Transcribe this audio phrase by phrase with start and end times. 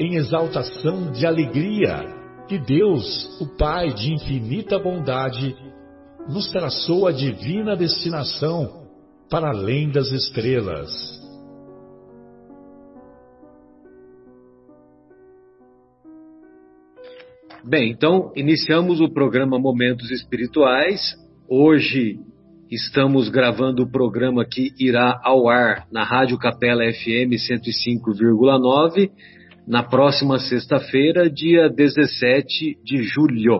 [0.00, 2.06] em exaltação de alegria
[2.48, 5.54] que Deus, o Pai de infinita bondade,
[6.26, 8.88] nos traçou a divina destinação
[9.28, 10.90] para além das estrelas.
[17.62, 21.14] Bem, então iniciamos o programa Momentos Espirituais.
[21.46, 22.18] Hoje
[22.70, 29.10] estamos gravando o programa que irá ao ar na Rádio Capela FM 105,9
[29.70, 33.56] na próxima sexta-feira, dia 17 de julho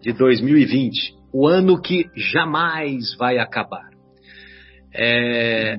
[0.00, 3.90] de 2020, o ano que jamais vai acabar.
[4.94, 5.78] É,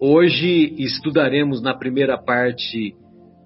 [0.00, 2.96] hoje estudaremos na primeira parte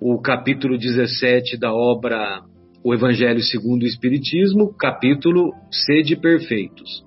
[0.01, 2.41] o capítulo 17 da obra
[2.85, 7.05] O Evangelho segundo o Espiritismo, capítulo Sede Perfeitos.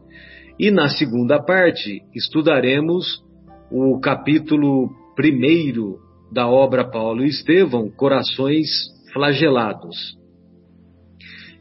[0.60, 3.24] E na segunda parte estudaremos
[3.72, 8.70] o capítulo primeiro da obra Paulo e Estevão, Corações
[9.12, 10.18] Flagelados.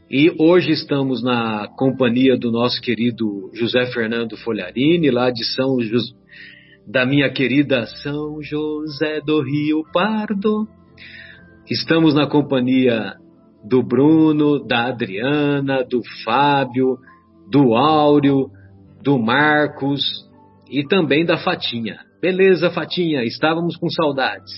[0.09, 6.13] E hoje estamos na companhia do nosso querido José Fernando Folharini, lá de São José,
[6.87, 10.67] da minha querida São José do Rio Pardo.
[11.69, 13.15] Estamos na companhia
[13.63, 16.97] do Bruno, da Adriana, do Fábio,
[17.49, 18.49] do Áureo,
[19.01, 20.01] do Marcos
[20.69, 22.10] e também da Fatinha.
[22.21, 24.51] Beleza, Fatinha, estávamos com saudades.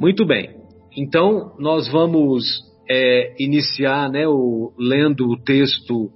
[0.00, 0.56] Muito bem,
[0.96, 6.10] então nós vamos é, iniciar né, o, lendo o texto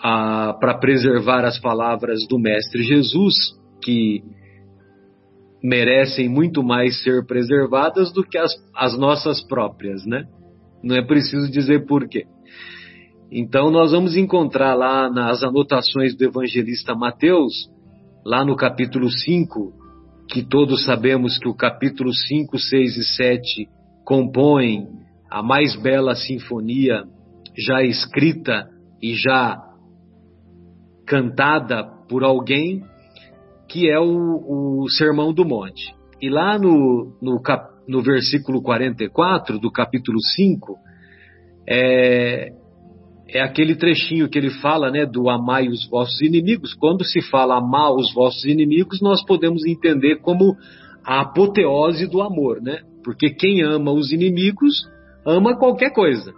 [0.00, 3.34] para preservar as palavras do Mestre Jesus,
[3.82, 4.22] que
[5.60, 10.24] merecem muito mais ser preservadas do que as, as nossas próprias, né?
[10.84, 12.24] Não é preciso dizer porquê.
[13.32, 17.52] Então nós vamos encontrar lá nas anotações do evangelista Mateus,
[18.28, 19.72] lá no capítulo 5,
[20.28, 23.68] que todos sabemos que o capítulo 5, 6 e 7
[24.04, 24.86] compõem
[25.30, 27.04] a mais bela sinfonia
[27.56, 28.68] já escrita
[29.02, 29.56] e já
[31.06, 32.82] cantada por alguém,
[33.66, 35.94] que é o, o Sermão do Monte.
[36.20, 40.76] E lá no, no, cap, no versículo 44 do capítulo 5,
[41.66, 42.52] é,
[43.28, 46.72] é aquele trechinho que ele fala, né, do amai os vossos inimigos.
[46.74, 50.56] Quando se fala amar os vossos inimigos, nós podemos entender como
[51.04, 52.80] a apoteose do amor, né?
[53.04, 54.74] Porque quem ama os inimigos
[55.26, 56.32] ama qualquer coisa.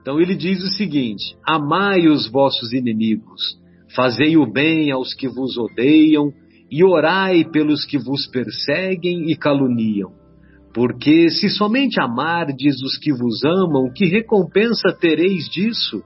[0.00, 3.58] Então ele diz o seguinte: amai os vossos inimigos,
[3.94, 6.32] fazei o bem aos que vos odeiam
[6.70, 10.23] e orai pelos que vos perseguem e caluniam.
[10.74, 16.02] Porque se somente amardes os que vos amam, que recompensa tereis disso?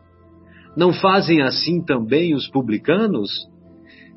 [0.76, 3.30] Não fazem assim também os publicanos?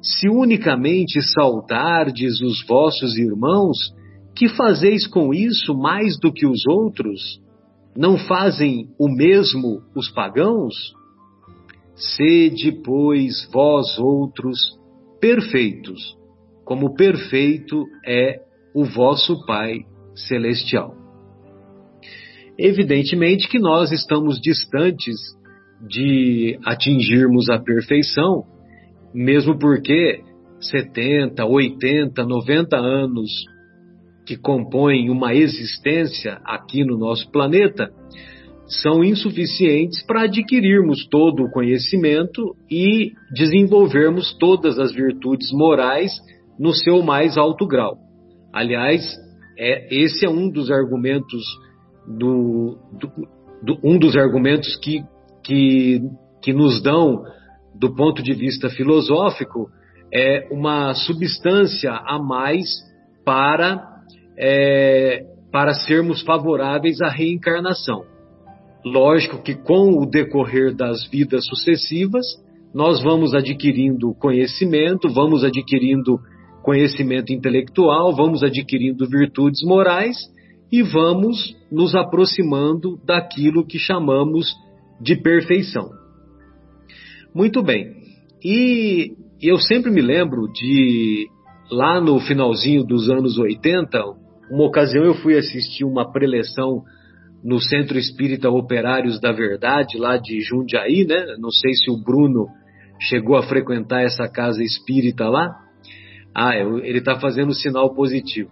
[0.01, 3.77] Se unicamente saudardes os vossos irmãos,
[4.35, 7.39] que fazeis com isso mais do que os outros?
[7.95, 10.73] Não fazem o mesmo os pagãos?
[11.95, 14.57] Sede, pois, vós outros
[15.21, 16.17] perfeitos,
[16.65, 18.41] como perfeito é
[18.75, 19.85] o vosso Pai
[20.15, 20.95] celestial.
[22.57, 25.15] Evidentemente que nós estamos distantes
[25.87, 28.43] de atingirmos a perfeição,
[29.13, 30.21] mesmo porque
[30.59, 33.29] 70, 80, 90 anos
[34.25, 37.91] que compõem uma existência aqui no nosso planeta
[38.67, 46.11] são insuficientes para adquirirmos todo o conhecimento e desenvolvermos todas as virtudes morais
[46.57, 47.97] no seu mais alto grau.
[48.53, 49.03] Aliás,
[49.57, 51.43] é, esse é um dos argumentos
[52.07, 53.07] do, do,
[53.63, 55.03] do, um dos argumentos que,
[55.43, 56.01] que,
[56.41, 57.23] que nos dão,
[57.75, 59.69] do ponto de vista filosófico,
[60.13, 62.67] é uma substância a mais
[63.23, 63.81] para,
[64.37, 68.03] é, para sermos favoráveis à reencarnação.
[68.83, 72.25] lógico que com o decorrer das vidas sucessivas,
[72.73, 76.19] nós vamos adquirindo conhecimento, vamos adquirindo
[76.61, 80.17] conhecimento intelectual, vamos adquirindo virtudes morais
[80.71, 84.53] e vamos nos aproximando daquilo que chamamos
[85.01, 85.89] de perfeição.
[87.33, 87.93] Muito bem.
[88.43, 91.27] E eu sempre me lembro de
[91.71, 94.03] lá no finalzinho dos anos 80,
[94.51, 96.83] uma ocasião eu fui assistir uma preleção
[97.43, 101.37] no Centro Espírita Operários da Verdade, lá de Jundiaí, né?
[101.39, 102.47] Não sei se o Bruno
[102.99, 105.49] chegou a frequentar essa casa espírita lá.
[106.35, 108.49] Ah, ele está fazendo sinal positivo.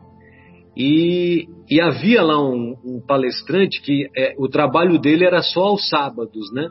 [0.75, 5.89] E, e havia lá um, um palestrante que é, o trabalho dele era só aos
[5.89, 6.67] sábados, né?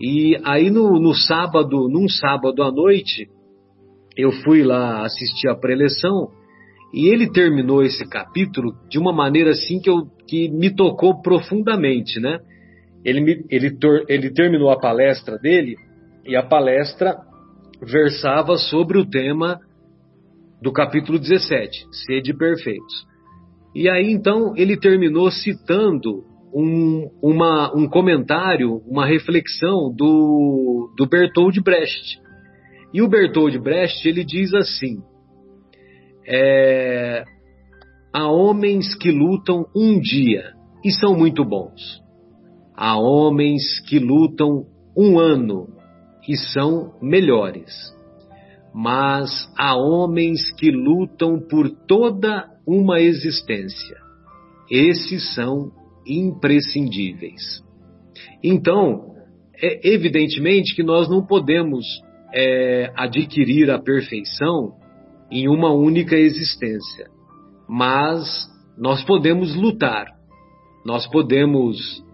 [0.00, 3.28] E aí no, no sábado, num sábado à noite,
[4.16, 6.28] eu fui lá assistir a preleção
[6.92, 12.20] e ele terminou esse capítulo de uma maneira assim que, eu, que me tocou profundamente,
[12.20, 12.38] né?
[13.04, 13.76] Ele, me, ele,
[14.08, 15.76] ele terminou a palestra dele
[16.26, 17.16] e a palestra
[17.82, 19.60] versava sobre o tema
[20.64, 23.06] do capítulo 17, Sede Perfeitos.
[23.74, 26.24] E aí então ele terminou citando
[26.54, 32.18] um, uma, um comentário, uma reflexão do, do Bertold Brecht.
[32.94, 35.02] E o Bertold Brecht ele diz assim:
[36.26, 37.24] é,
[38.10, 42.00] há homens que lutam um dia e são muito bons.
[42.74, 44.64] Há homens que lutam
[44.96, 45.68] um ano
[46.26, 47.94] e são melhores.
[48.74, 53.96] Mas há homens que lutam por toda uma existência.
[54.68, 55.70] Esses são
[56.06, 57.62] imprescindíveis.
[58.42, 59.14] Então,
[59.56, 61.84] é evidentemente que nós não podemos
[62.34, 64.72] é, adquirir a perfeição
[65.30, 67.06] em uma única existência.
[67.68, 70.06] Mas nós podemos lutar,
[70.84, 72.04] nós podemos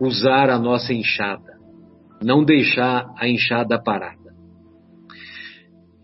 [0.00, 1.58] usar a nossa enxada,
[2.22, 4.23] não deixar a enxada parada.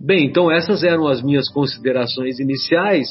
[0.01, 3.07] Bem, então essas eram as minhas considerações iniciais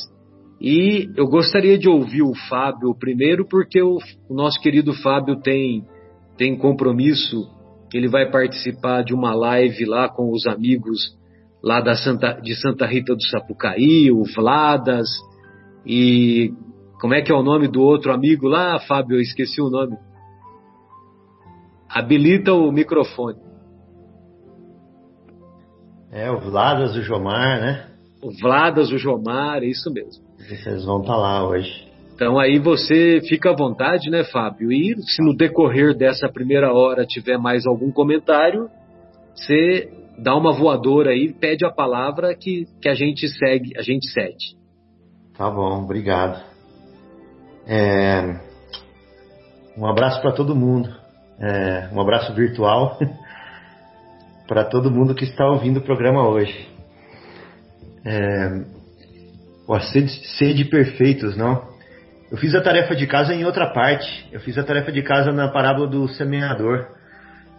[0.60, 5.86] e eu gostaria de ouvir o Fábio primeiro, porque o, o nosso querido Fábio tem,
[6.36, 7.48] tem compromisso,
[7.94, 11.16] ele vai participar de uma live lá com os amigos
[11.64, 15.08] lá da Santa, de Santa Rita do Sapucaí, o Vladas,
[15.86, 16.52] e
[17.00, 19.18] como é que é o nome do outro amigo lá, Fábio?
[19.18, 19.96] Eu esqueci o nome.
[21.88, 23.49] Habilita o microfone.
[26.12, 27.86] É, o Vladas, o Jomar, né?
[28.22, 30.24] O Vladas, o Jomar, é isso mesmo.
[30.38, 31.88] Vocês vão estar tá lá hoje.
[32.16, 34.72] Então aí você fica à vontade, né, Fábio?
[34.72, 38.70] E se no decorrer dessa primeira hora tiver mais algum comentário,
[39.34, 44.08] você dá uma voadora aí, pede a palavra que, que a gente segue, a gente
[44.10, 44.58] cede.
[45.38, 46.44] Tá bom, obrigado.
[47.66, 48.42] É,
[49.78, 50.90] um abraço para todo mundo.
[51.40, 52.98] É, um abraço virtual
[54.50, 56.68] para todo mundo que está ouvindo o programa hoje.
[58.04, 58.64] É,
[59.92, 61.70] sede, sede perfeitos, não?
[62.32, 64.28] Eu fiz a tarefa de casa em outra parte.
[64.32, 66.88] Eu fiz a tarefa de casa na parábola do semeador.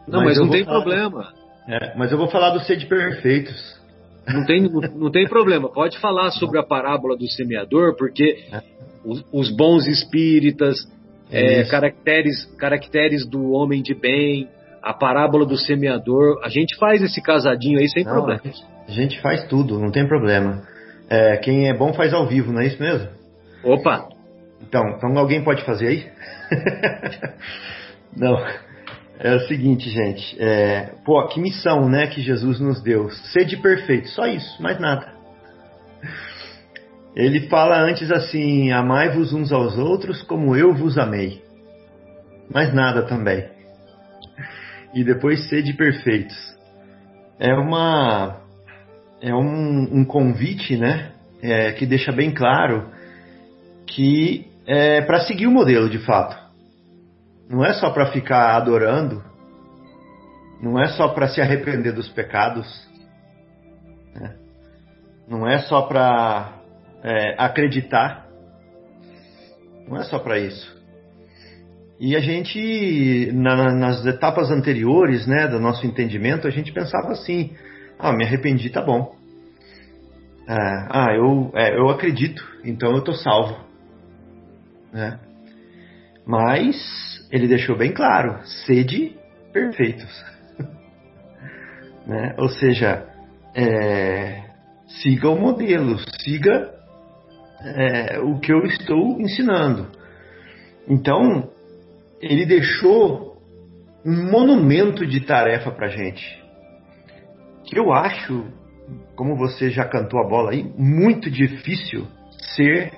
[0.09, 0.81] Não, mas, mas não tem falar...
[0.83, 1.33] problema.
[1.69, 3.81] É, mas eu vou falar dos sede perfeitos.
[4.27, 5.69] Não tem, não, tem problema.
[5.73, 8.63] Pode falar sobre a parábola do semeador, porque é.
[9.05, 10.77] os, os, bons espíritas,
[11.31, 14.49] é, caracteres, caracteres do homem de bem,
[14.83, 18.41] a parábola do semeador, a gente faz esse casadinho aí sem não, problema.
[18.89, 20.63] A gente faz tudo, não tem problema.
[21.09, 23.09] É, quem é bom faz ao vivo, não é isso mesmo?
[23.65, 24.09] Opa!
[24.63, 26.07] Então, então alguém pode fazer aí?
[28.17, 28.37] não.
[29.19, 30.37] É o seguinte, gente.
[30.41, 33.11] É, pô, que missão, né, que Jesus nos deu.
[33.11, 35.13] Sede perfeito, só isso, mais nada.
[37.15, 41.43] Ele fala antes assim: Amai-vos uns aos outros como eu vos amei.
[42.53, 43.60] Mais nada também.
[44.95, 46.37] E depois sede perfeitos.
[47.39, 48.41] É uma
[49.21, 52.91] é um, um convite, né, é, que deixa bem claro
[53.87, 56.39] que é para seguir o modelo de fato.
[57.49, 59.23] Não é só para ficar adorando,
[60.63, 62.89] não é só para se arrepender dos pecados,
[64.15, 64.37] né?
[65.29, 66.61] não é só para
[67.03, 68.27] é, acreditar,
[69.89, 70.80] não é só para isso.
[72.01, 77.53] E a gente, na, nas etapas anteriores né, do nosso entendimento, a gente pensava assim:
[77.99, 79.15] ah, me arrependi, tá bom.
[80.49, 80.55] É,
[80.89, 83.55] ah, eu, é, eu acredito, então eu tô salvo.
[84.91, 85.21] Né?
[86.27, 86.75] Mas
[87.31, 89.15] ele deixou bem claro: sede
[89.53, 90.25] perfeitos.
[92.07, 92.35] né?
[92.39, 93.07] Ou seja,
[93.55, 94.43] é,
[95.03, 96.73] siga o modelo, siga
[97.63, 99.87] é, o que eu estou ensinando.
[100.89, 101.51] Então,
[102.21, 103.41] ele deixou
[104.05, 106.41] um monumento de tarefa para gente.
[107.65, 108.47] Que eu acho,
[109.15, 112.07] como você já cantou a bola aí, muito difícil
[112.55, 112.93] ser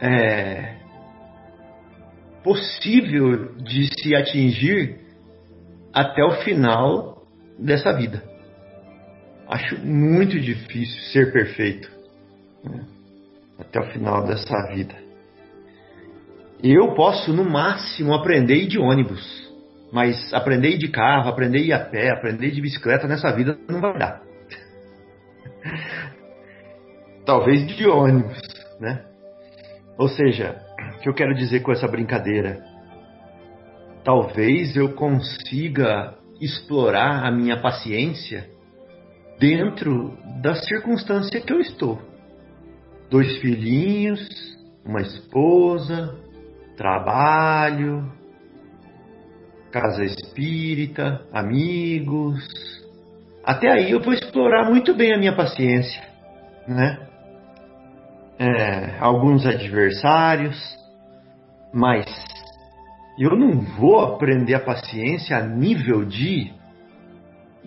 [0.00, 0.76] é,
[2.42, 5.00] possível de se atingir
[5.92, 7.26] até o final
[7.58, 8.22] dessa vida.
[9.48, 11.90] Acho muito difícil ser perfeito
[12.64, 12.84] né?
[13.58, 15.03] até o final dessa vida.
[16.66, 19.22] Eu posso, no máximo, aprender de ônibus,
[19.92, 24.22] mas aprender de carro, aprender a pé, aprender de bicicleta nessa vida não vai dar.
[27.26, 28.40] Talvez de ônibus,
[28.80, 29.04] né?
[29.98, 30.58] Ou seja,
[30.96, 32.64] o que eu quero dizer com essa brincadeira?
[34.02, 38.48] Talvez eu consiga explorar a minha paciência
[39.38, 42.00] dentro da circunstância que eu estou.
[43.10, 44.26] Dois filhinhos,
[44.82, 46.23] uma esposa,
[46.76, 48.10] trabalho,
[49.70, 52.44] casa espírita, amigos.
[53.44, 56.02] Até aí eu vou explorar muito bem a minha paciência,
[56.66, 57.08] né?
[58.38, 60.56] É, alguns adversários,
[61.72, 62.04] mas
[63.18, 66.52] eu não vou aprender a paciência a nível de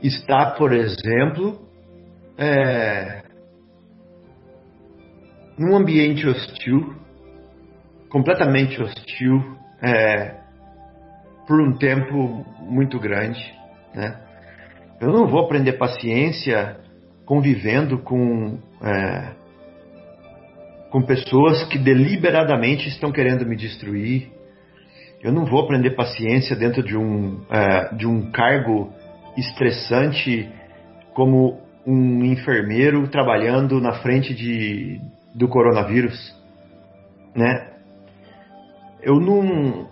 [0.03, 1.67] estar, por exemplo,
[2.37, 3.23] é,
[5.57, 6.95] num ambiente hostil,
[8.09, 10.35] completamente hostil, é,
[11.47, 13.39] por um tempo muito grande.
[13.93, 14.19] Né?
[14.99, 16.77] Eu não vou aprender paciência
[17.25, 19.31] convivendo com, é,
[20.91, 24.31] com pessoas que deliberadamente estão querendo me destruir.
[25.21, 28.93] Eu não vou aprender paciência dentro de um, é, de um cargo
[29.37, 30.49] estressante
[31.13, 34.99] como um enfermeiro trabalhando na frente de,
[35.33, 36.35] do coronavírus,
[37.35, 37.76] né?
[39.01, 39.87] Eu não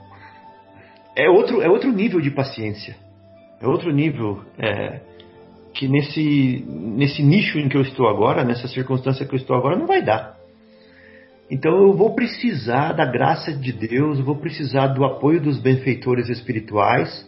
[1.15, 2.95] é outro é outro nível de paciência,
[3.61, 5.01] é outro nível é,
[5.73, 9.77] que nesse nesse nicho em que eu estou agora, nessa circunstância que eu estou agora,
[9.77, 10.35] não vai dar.
[11.49, 16.27] Então eu vou precisar da graça de Deus, eu vou precisar do apoio dos benfeitores
[16.27, 17.25] espirituais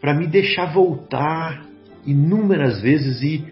[0.00, 1.64] para me deixar voltar
[2.06, 3.44] inúmeras vezes e,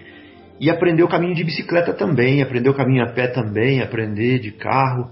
[0.60, 4.52] e aprender o caminho de bicicleta também, aprender o caminho a pé também, aprender de
[4.52, 5.10] carro,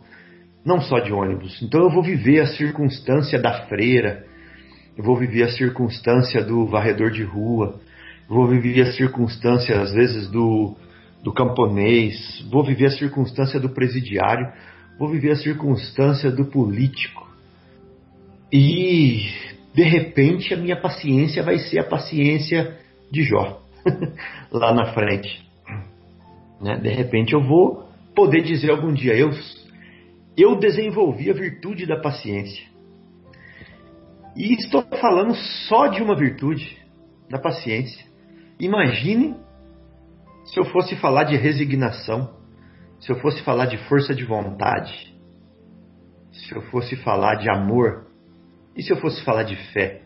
[0.70, 1.60] não só de ônibus.
[1.60, 4.24] Então eu vou viver a circunstância da freira,
[4.96, 7.80] eu vou viver a circunstância do varredor de rua,
[8.28, 10.76] vou viver a circunstância, às vezes, do,
[11.24, 14.46] do camponês, vou viver a circunstância do presidiário,
[14.96, 17.28] vou viver a circunstância do político.
[18.52, 19.28] E
[19.74, 22.76] de repente a minha paciência vai ser a paciência
[23.10, 23.60] de Jó,
[24.52, 25.44] lá na frente.
[26.60, 26.76] Né?
[26.76, 29.30] De repente eu vou poder dizer algum dia, eu,
[30.37, 32.68] eu desenvolvi a virtude da paciência.
[34.37, 35.34] E estou falando
[35.68, 36.78] só de uma virtude,
[37.28, 38.04] da paciência.
[38.58, 39.37] Imagine
[40.44, 42.37] se eu fosse falar de resignação,
[43.00, 45.14] se eu fosse falar de força de vontade,
[46.32, 48.06] se eu fosse falar de amor,
[48.76, 50.02] e se eu fosse falar de fé?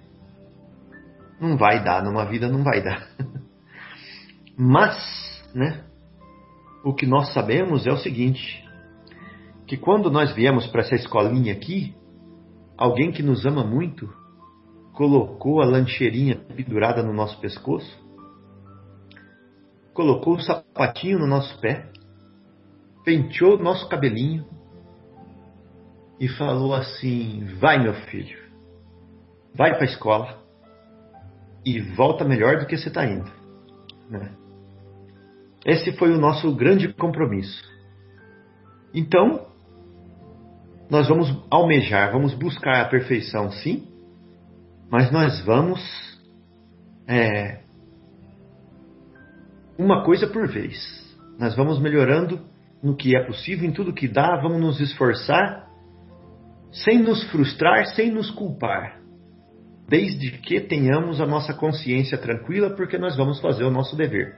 [1.40, 3.08] Não vai dar, numa vida não vai dar.
[4.56, 4.96] Mas,
[5.54, 5.84] né?
[6.84, 8.63] O que nós sabemos é o seguinte:
[9.74, 11.96] que quando nós viemos para essa escolinha aqui,
[12.76, 14.08] alguém que nos ama muito
[14.92, 17.98] colocou a lancheirinha pendurada no nosso pescoço,
[19.92, 21.90] colocou o sapatinho no nosso pé,
[23.04, 24.46] penteou o nosso cabelinho
[26.20, 28.38] e falou assim: Vai, meu filho,
[29.56, 30.40] vai para a escola
[31.66, 33.28] e volta melhor do que você está indo.
[34.08, 34.36] Né?
[35.66, 37.60] Esse foi o nosso grande compromisso.
[38.94, 39.52] Então,
[40.94, 43.88] nós vamos almejar, vamos buscar a perfeição, sim,
[44.88, 45.80] mas nós vamos
[47.08, 47.62] é,
[49.76, 50.78] uma coisa por vez.
[51.36, 52.40] Nós vamos melhorando
[52.80, 55.66] no que é possível, em tudo que dá, vamos nos esforçar,
[56.70, 59.00] sem nos frustrar, sem nos culpar
[59.88, 64.36] desde que tenhamos a nossa consciência tranquila, porque nós vamos fazer o nosso dever.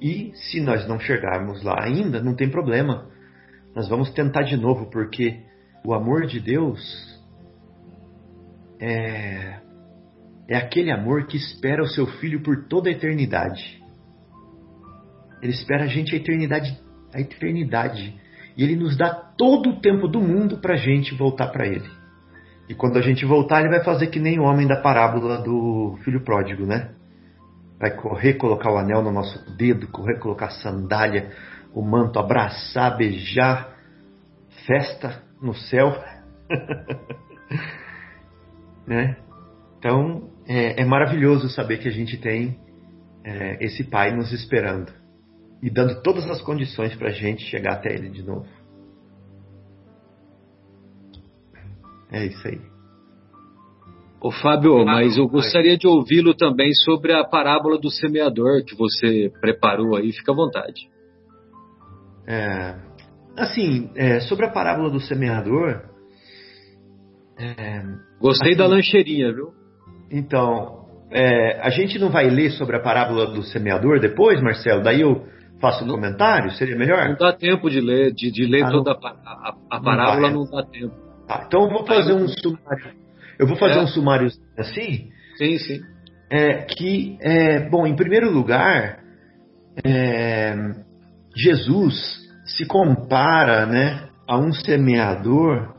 [0.00, 3.10] E se nós não chegarmos lá ainda, não tem problema.
[3.76, 5.49] Nós vamos tentar de novo, porque
[5.84, 6.80] o amor de Deus
[8.78, 9.60] é,
[10.48, 13.80] é aquele amor que espera o seu filho por toda a eternidade.
[15.42, 16.78] Ele espera a gente a eternidade,
[17.14, 18.14] a eternidade.
[18.56, 21.88] E ele nos dá todo o tempo do mundo para a gente voltar para ele.
[22.68, 25.98] E quando a gente voltar, ele vai fazer que nem o homem da parábola do
[26.04, 26.90] filho pródigo, né?
[27.78, 31.30] Vai correr, colocar o anel no nosso dedo, correr, colocar a sandália,
[31.74, 33.76] o manto, abraçar, beijar,
[34.66, 35.92] festa no céu.
[38.86, 39.16] né?
[39.78, 42.58] Então é, é maravilhoso saber que a gente tem
[43.24, 44.92] é, esse Pai nos esperando
[45.62, 48.46] e dando todas as condições para a gente chegar até Ele de novo.
[52.10, 52.60] É isso aí.
[54.20, 59.32] Ô Fábio, mas eu gostaria de ouvi-lo também sobre a parábola do semeador que você
[59.40, 60.90] preparou aí, fica à vontade.
[62.26, 62.76] É,
[63.42, 65.82] assim, é, sobre a parábola do semeador.
[67.38, 67.82] É,
[68.20, 69.52] Gostei assim, da lancheirinha, viu?
[70.10, 74.82] Então, é, a gente não vai ler sobre a parábola do semeador depois, Marcelo?
[74.82, 75.26] Daí eu
[75.60, 76.50] faço um comentário?
[76.52, 77.08] Seria melhor?
[77.08, 80.30] Não dá tempo de ler, de, de ler ah, toda não, a, a, a, parábola,
[80.30, 80.94] não, não dá tempo.
[81.26, 82.92] Tá, então eu vou fazer um sumário.
[83.38, 83.82] Eu vou fazer é.
[83.82, 84.28] um sumário
[84.58, 85.10] assim.
[85.36, 85.80] Sim, sim.
[86.30, 89.00] É, que, é, bom, em primeiro lugar,
[89.84, 90.54] é,
[91.36, 92.20] Jesus
[92.56, 95.74] se compara né, a um semeador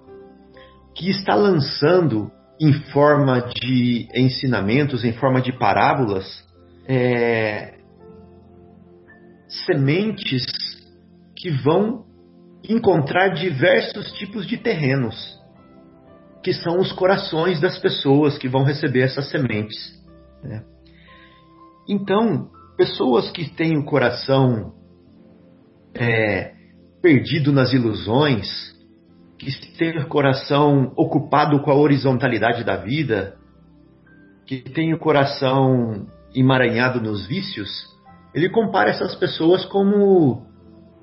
[0.96, 6.46] que está lançando em forma de ensinamentos, em forma de parábolas,
[6.88, 7.80] é,
[9.66, 10.46] sementes
[11.36, 12.06] que vão
[12.70, 15.40] encontrar diversos tipos de terrenos,
[16.44, 19.76] que são os corações das pessoas que vão receber essas sementes.
[20.44, 20.64] Né?
[21.90, 24.74] Então, pessoas que têm o coração
[25.96, 26.61] é,
[27.02, 28.48] perdido nas ilusões,
[29.38, 29.50] que
[29.98, 33.36] o coração ocupado com a horizontalidade da vida,
[34.46, 37.70] que têm o coração emaranhado nos vícios,
[38.34, 40.46] ele compara essas pessoas como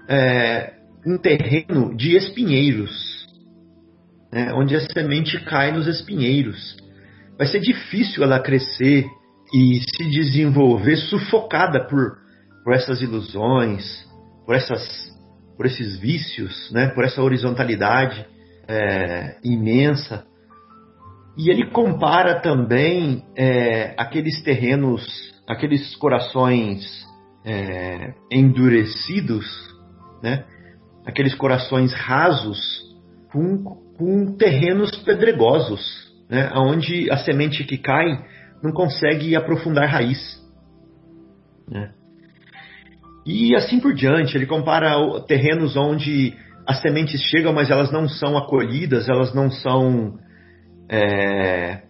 [0.09, 0.75] é,
[1.07, 3.27] um terreno de espinheiros,
[4.33, 6.77] né, onde a semente cai nos espinheiros.
[7.37, 9.07] Vai ser difícil ela crescer
[9.55, 12.19] e se desenvolver sufocada por,
[12.65, 14.07] por essas ilusões,
[14.45, 15.11] por, essas,
[15.59, 18.25] por esses vícios, né, por essa horizontalidade
[18.69, 20.25] é, imensa.
[21.37, 25.05] E ele compara também é, aqueles terrenos,
[25.49, 27.07] aqueles corações
[27.45, 29.47] é, endurecidos,
[30.23, 30.45] né?
[31.05, 32.59] aqueles corações rasos,
[33.33, 33.65] com,
[33.97, 35.81] com terrenos pedregosos,
[36.29, 36.51] né?
[36.55, 38.07] onde a semente que cai
[38.63, 40.39] não consegue aprofundar raiz.
[41.69, 41.93] Né?
[43.29, 46.35] E assim por diante, ele compara terrenos onde
[46.67, 50.19] as sementes chegam, mas elas não são acolhidas, elas não são.
[50.91, 51.83] É,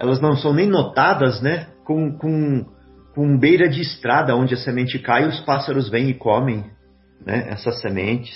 [0.00, 1.66] elas não são nem notadas, né?
[1.84, 2.64] Com, com
[3.14, 6.64] com beira de estrada onde a semente cai, os pássaros vêm e comem
[7.24, 8.34] né, essas sementes.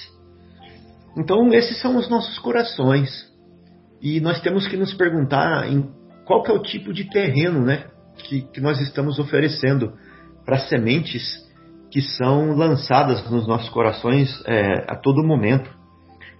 [1.17, 3.11] Então, esses são os nossos corações.
[4.03, 5.91] E nós temos que nos perguntar em
[6.27, 7.87] qual que é o tipo de terreno né,
[8.19, 9.95] que, que nós estamos oferecendo
[10.45, 11.46] para sementes
[11.91, 15.71] que são lançadas nos nossos corações é, a todo momento.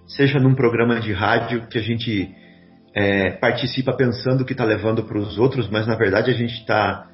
[0.07, 2.29] Seja num programa de rádio que a gente
[2.95, 7.07] é, participa pensando que está levando para os outros, mas na verdade a gente está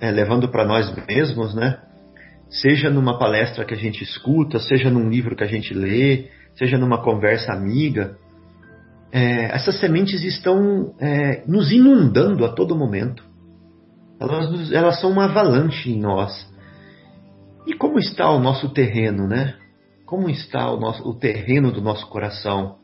[0.00, 1.78] é, levando para nós mesmos, né?
[2.50, 6.78] Seja numa palestra que a gente escuta, seja num livro que a gente lê, seja
[6.78, 8.16] numa conversa amiga,
[9.12, 13.22] é, essas sementes estão é, nos inundando a todo momento.
[14.20, 16.47] Elas, elas são uma avalanche em nós.
[17.68, 19.58] E como está o nosso terreno, né?
[20.06, 22.78] Como está o, nosso, o terreno do nosso coração?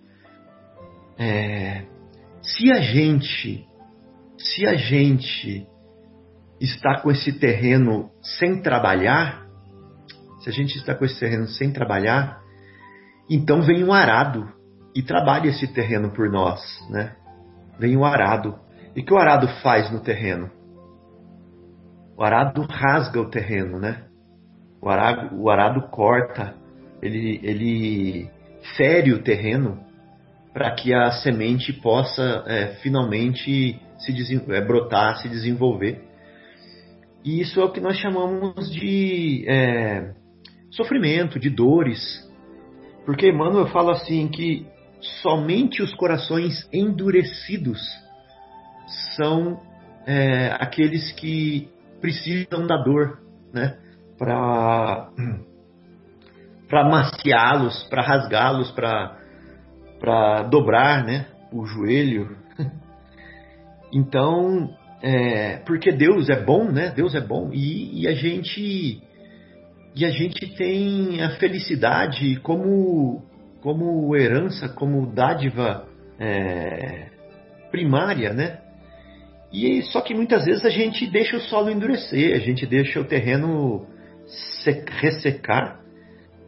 [1.18, 1.86] É,
[2.42, 3.66] se a gente,
[4.36, 5.66] se a gente
[6.60, 9.46] está com esse terreno sem trabalhar,
[10.40, 12.42] se a gente está com esse terreno sem trabalhar,
[13.30, 14.46] então vem um arado
[14.94, 17.16] e trabalha esse terreno por nós, né?
[17.78, 18.58] Vem o arado.
[18.94, 20.50] E que o arado faz no terreno?
[22.18, 24.04] O arado rasga o terreno, né?
[24.84, 26.54] O arado, o arado corta,
[27.00, 28.30] ele, ele
[28.76, 29.82] fere o terreno
[30.52, 36.04] para que a semente possa é, finalmente se é, brotar, se desenvolver.
[37.24, 40.12] E isso é o que nós chamamos de é,
[40.70, 42.30] sofrimento, de dores.
[43.06, 44.66] Porque Emmanuel fala assim que
[45.22, 47.80] somente os corações endurecidos
[49.16, 49.58] são
[50.06, 51.70] é, aqueles que
[52.02, 53.78] precisam da dor, né?
[54.18, 55.08] Para
[56.68, 59.18] para maciá-los, para rasgá-los, para
[60.00, 61.26] para dobrar, né?
[61.52, 62.36] O joelho.
[63.96, 66.90] Então é, porque Deus é bom, né?
[66.90, 69.00] Deus é bom e, e, a gente
[69.94, 73.22] e a gente tem a felicidade como
[73.60, 75.86] como herança, como dádiva
[76.18, 77.06] é,
[77.70, 78.58] primária, né?
[79.52, 83.04] E só que muitas vezes a gente deixa o solo endurecer, a gente deixa o
[83.04, 83.86] terreno
[85.00, 85.80] ressecar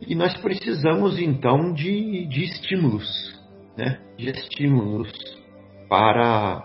[0.00, 3.06] e nós precisamos então de, de estímulos,
[3.76, 3.98] né?
[4.16, 5.12] De estímulos
[5.88, 6.64] para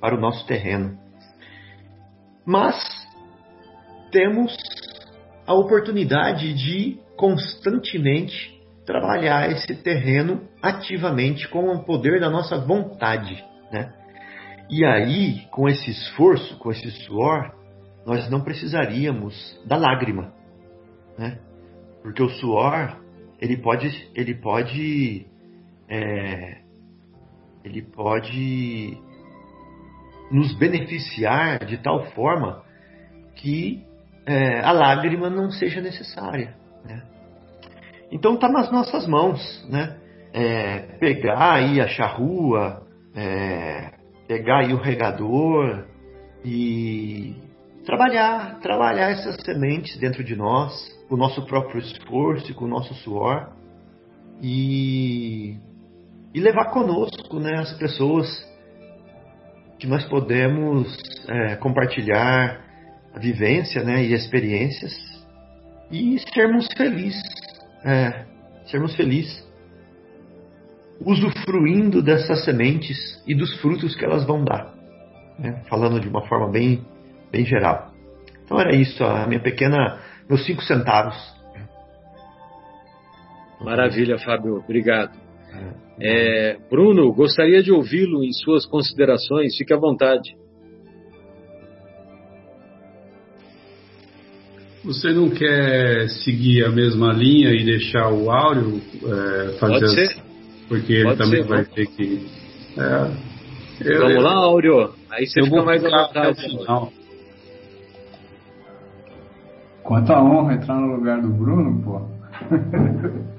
[0.00, 0.98] para o nosso terreno.
[2.44, 2.76] Mas
[4.12, 4.54] temos
[5.46, 13.42] a oportunidade de constantemente trabalhar esse terreno ativamente com o poder da nossa vontade,
[13.72, 13.92] né?
[14.68, 17.52] E aí, com esse esforço, com esse suor,
[18.04, 20.32] nós não precisaríamos da lágrima,
[21.18, 21.38] né?
[22.02, 22.96] Porque o suor
[23.40, 25.26] ele pode, ele pode,
[25.88, 26.58] é,
[27.64, 28.98] ele pode
[30.30, 32.64] nos beneficiar de tal forma
[33.34, 33.84] que
[34.24, 36.54] é, a lágrima não seja necessária.
[36.84, 37.02] Né?
[38.10, 39.98] Então está nas nossas mãos, né?
[40.32, 43.92] É, pegar aí a charrua, é,
[44.28, 45.86] pegar aí o regador
[46.44, 47.34] e
[47.86, 50.72] trabalhar, trabalhar essas sementes dentro de nós,
[51.08, 53.52] com o nosso próprio esforço, com o nosso suor
[54.42, 55.56] e,
[56.34, 58.26] e levar conosco, né, as pessoas
[59.78, 60.96] que nós podemos
[61.28, 62.64] é, compartilhar
[63.14, 64.92] a vivência, né, e experiências
[65.90, 67.22] e sermos felizes,
[67.84, 68.24] é,
[68.66, 69.46] sermos felizes
[71.00, 74.72] usufruindo dessas sementes e dos frutos que elas vão dar,
[75.38, 75.62] né?
[75.68, 76.84] falando de uma forma bem,
[77.30, 77.92] bem geral.
[78.44, 81.14] Então era isso, a minha pequena, meus cinco centavos.
[83.60, 85.16] Maravilha, Fábio, obrigado.
[85.98, 90.36] É, é Bruno, gostaria de ouvi-lo em suas considerações, fique à vontade.
[94.84, 100.16] Você não quer seguir a mesma linha e deixar o Áureo é, fazer Pode ser.
[100.68, 101.74] Porque ele Pode também ser, vai vamos.
[101.74, 102.26] ter que.
[102.78, 104.94] É, eu- Vamos lá, Áureo?
[105.10, 106.46] Aí você Eu fica vou mais à vontade.
[109.86, 112.00] Quanta honra entrar no lugar do Bruno, pô.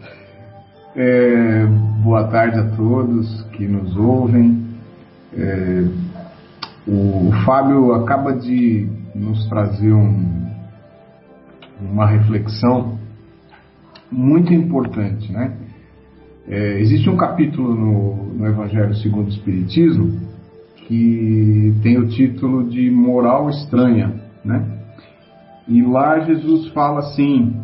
[1.00, 1.64] É,
[2.04, 4.66] boa tarde a todos que nos ouvem.
[5.32, 5.84] É,
[6.88, 10.48] o Fábio acaba de nos trazer um-
[11.80, 12.98] uma reflexão
[14.12, 15.56] muito importante, né?
[16.48, 20.20] É, existe um capítulo no, no Evangelho segundo o Espiritismo
[20.78, 24.77] que tem o título de Moral Estranha, né?
[25.68, 27.56] E lá Jesus fala assim: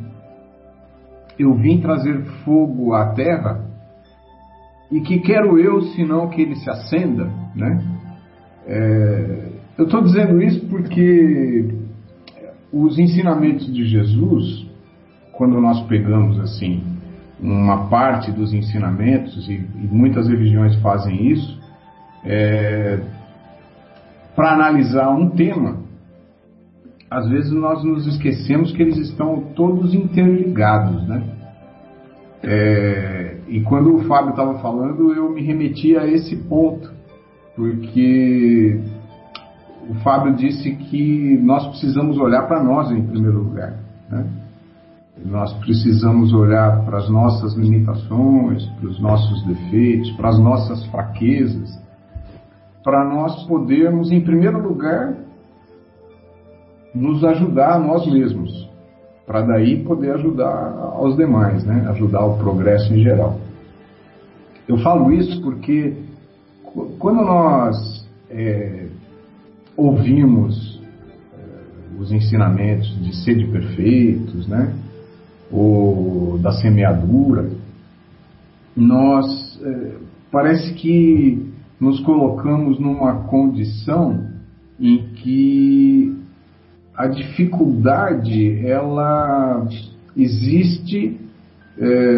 [1.37, 3.65] Eu vim trazer fogo à terra,
[4.91, 7.83] e que quero eu senão que ele se acenda, né?
[8.65, 11.73] É, eu estou dizendo isso porque
[12.71, 14.67] os ensinamentos de Jesus,
[15.31, 16.83] quando nós pegamos assim
[17.39, 21.61] uma parte dos ensinamentos e, e muitas religiões fazem isso,
[24.35, 25.82] para analisar um tema,
[27.13, 31.23] às vezes nós nos esquecemos que eles estão todos interligados, né?
[32.41, 36.91] É, e quando o Fábio estava falando, eu me remeti a esse ponto,
[37.55, 38.81] porque
[39.87, 43.77] o Fábio disse que nós precisamos olhar para nós em primeiro lugar,
[44.09, 44.25] né?
[45.23, 51.79] Nós precisamos olhar para as nossas limitações, para os nossos defeitos, para as nossas fraquezas,
[52.83, 55.15] para nós podermos, em primeiro lugar,
[56.93, 58.69] nos ajudar a nós mesmos,
[59.25, 61.85] para daí poder ajudar aos demais, né?
[61.89, 63.39] ajudar o progresso em geral.
[64.67, 65.93] Eu falo isso porque
[66.63, 68.87] qu- quando nós é,
[69.75, 70.81] ouvimos
[71.33, 74.73] é, os ensinamentos de sede perfeitos, né?
[75.51, 77.49] ou da semeadura,
[78.75, 79.91] nós é,
[80.31, 84.25] parece que nos colocamos numa condição
[84.79, 86.22] em que
[86.95, 89.67] a dificuldade ela
[90.15, 91.19] existe
[91.77, 92.17] é,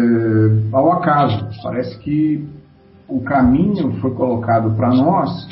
[0.72, 1.48] ao acaso.
[1.62, 2.46] Parece que
[3.08, 5.48] o caminho foi colocado para nós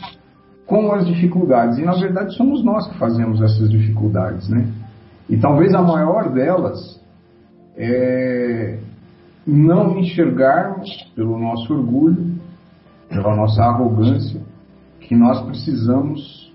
[0.66, 4.66] com as dificuldades e na verdade somos nós que fazemos essas dificuldades, né?
[5.28, 7.00] E talvez a maior delas
[7.76, 8.78] é
[9.46, 12.34] não enxergarmos pelo nosso orgulho,
[13.08, 14.40] pela nossa arrogância,
[15.00, 16.52] que nós precisamos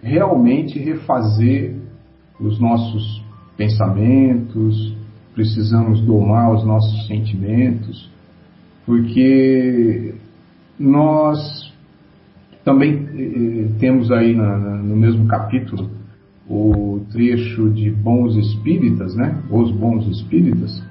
[0.00, 1.76] realmente refazer
[2.40, 3.22] os nossos
[3.56, 4.94] pensamentos,
[5.34, 8.10] precisamos domar os nossos sentimentos,
[8.86, 10.14] porque
[10.78, 11.72] nós
[12.64, 15.90] também eh, temos aí na- na- no mesmo capítulo
[16.48, 19.42] o trecho de bons espíritas, né?
[19.50, 20.82] Os bons espíritas.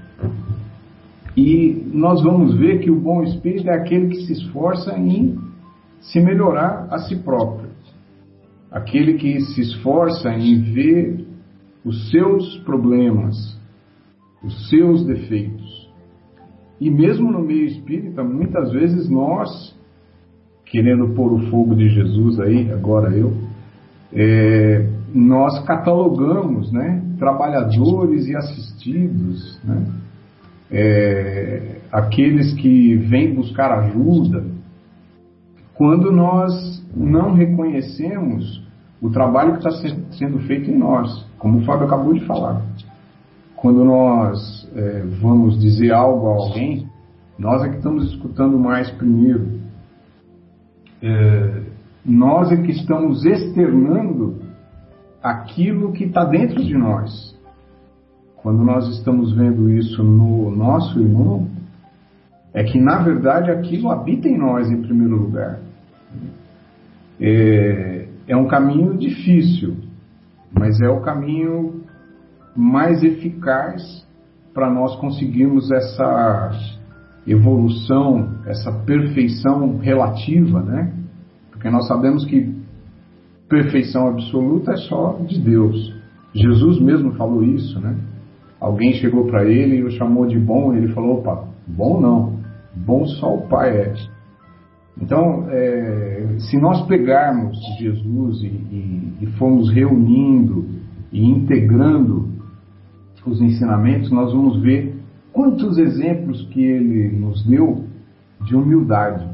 [1.36, 5.38] E nós vamos ver que o bom espírito é aquele que se esforça em
[5.99, 7.69] se melhorar a si próprio.
[8.71, 11.26] Aquele que se esforça em ver
[11.88, 13.60] os seus problemas,
[14.43, 15.88] os seus defeitos.
[16.80, 19.76] E mesmo no meio espírita, muitas vezes nós
[20.69, 23.34] querendo pôr o fogo de Jesus aí, agora eu,
[24.13, 29.86] é, nós catalogamos né, trabalhadores e assistidos, né,
[30.69, 34.43] é, aqueles que vêm buscar ajuda,
[35.73, 38.65] quando nós não reconhecemos
[39.02, 39.71] o trabalho que está
[40.12, 42.62] sendo feito em nós, como o Fábio acabou de falar.
[43.56, 46.88] Quando nós é, vamos dizer algo a alguém,
[47.38, 49.60] nós é que estamos escutando mais primeiro.
[51.02, 51.62] É,
[52.06, 54.41] nós é que estamos externando
[55.21, 57.36] aquilo que está dentro de nós.
[58.38, 61.47] Quando nós estamos vendo isso no nosso irmão,
[62.54, 65.60] é que na verdade aquilo habita em nós em primeiro lugar.
[67.19, 69.76] É, é um caminho difícil,
[70.59, 71.83] mas é o caminho
[72.55, 74.05] mais eficaz
[74.53, 76.51] para nós conseguirmos essa
[77.27, 80.93] evolução, essa perfeição relativa, né?
[81.51, 82.55] Porque nós sabemos que
[83.47, 85.95] perfeição absoluta é só de Deus.
[86.33, 87.95] Jesus mesmo falou isso, né?
[88.59, 92.39] Alguém chegou para ele e o chamou de bom, e ele falou: opa, bom não,
[92.75, 93.93] bom só o Pai é.
[95.01, 100.65] Então, é, se nós pegarmos Jesus e, e, e formos reunindo
[101.12, 102.38] e integrando
[103.25, 104.95] os ensinamentos, nós vamos ver
[105.33, 107.86] quantos exemplos que ele nos deu
[108.45, 109.27] de humildade.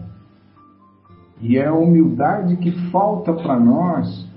[1.39, 4.28] E é a humildade que falta para nós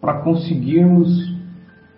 [0.00, 1.34] para conseguirmos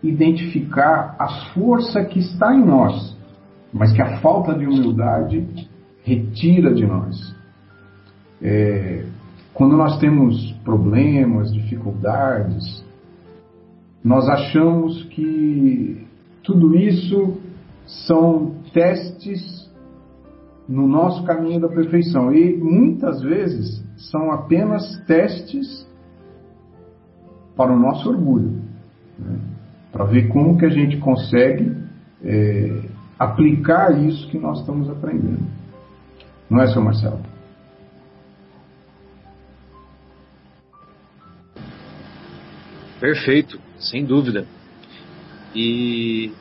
[0.02, 3.16] identificar a força que está em nós,
[3.72, 5.46] mas que a falta de humildade
[6.04, 7.36] retira de nós.
[8.42, 9.04] É,
[9.52, 12.84] quando nós temos problemas, dificuldades,
[14.04, 16.06] nós achamos que
[16.42, 17.36] tudo isso
[18.06, 19.68] são testes
[20.68, 25.88] no nosso caminho da perfeição e muitas vezes são apenas testes
[27.56, 28.62] para o nosso orgulho,
[29.18, 29.38] né?
[29.90, 31.74] para ver como que a gente consegue
[32.22, 32.82] é,
[33.18, 35.44] aplicar isso que nós estamos aprendendo.
[36.48, 37.20] Não é, seu Marcelo?
[43.00, 44.46] Perfeito, sem dúvida.
[45.54, 46.32] E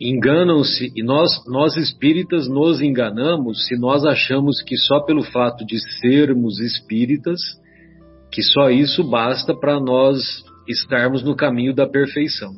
[0.00, 5.78] enganam-se, e nós, nós espíritas nos enganamos se nós achamos que só pelo fato de
[6.00, 7.40] sermos espíritas,
[8.30, 12.52] que só isso basta para nós estarmos no caminho da perfeição.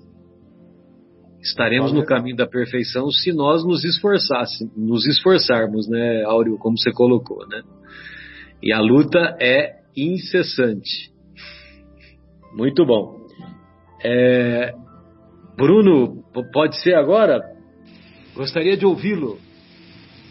[1.40, 6.90] Estaremos no caminho da perfeição se nós nos esforçássemos, nos esforçarmos, né, Áureo, como você
[6.90, 7.62] colocou, né?
[8.62, 11.12] E a luta é incessante.
[12.56, 13.18] Muito bom.
[14.02, 14.72] É,
[15.58, 17.38] Bruno, pode ser agora?
[18.34, 19.38] Gostaria de ouvi-lo.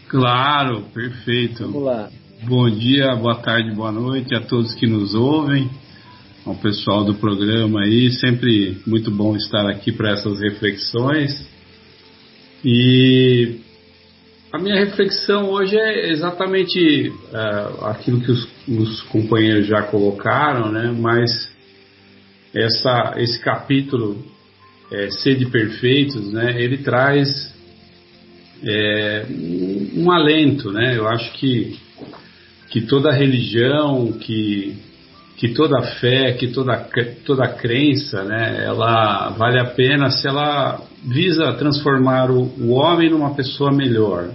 [0.08, 1.62] Claro, perfeito.
[1.62, 2.10] Vamos lá.
[2.42, 5.70] Bom dia, boa tarde, boa noite a todos que nos ouvem,
[6.44, 8.10] ao pessoal do programa aí.
[8.10, 11.48] Sempre muito bom estar aqui para essas reflexões.
[12.64, 13.60] E
[14.52, 20.92] a minha reflexão hoje é exatamente uh, aquilo que os, os companheiros já colocaram, né?
[20.98, 21.54] Mas
[22.56, 24.24] essa, esse capítulo
[24.90, 27.54] é, Sede Perfeitos, né, ele traz
[28.64, 29.26] é,
[29.94, 30.96] um, alento, né?
[30.96, 31.78] Eu acho que,
[32.70, 34.76] que toda religião, que,
[35.36, 36.76] que toda fé, que toda,
[37.26, 43.34] toda crença, né, ela vale a pena se ela visa transformar o, o homem numa
[43.34, 44.30] pessoa melhor.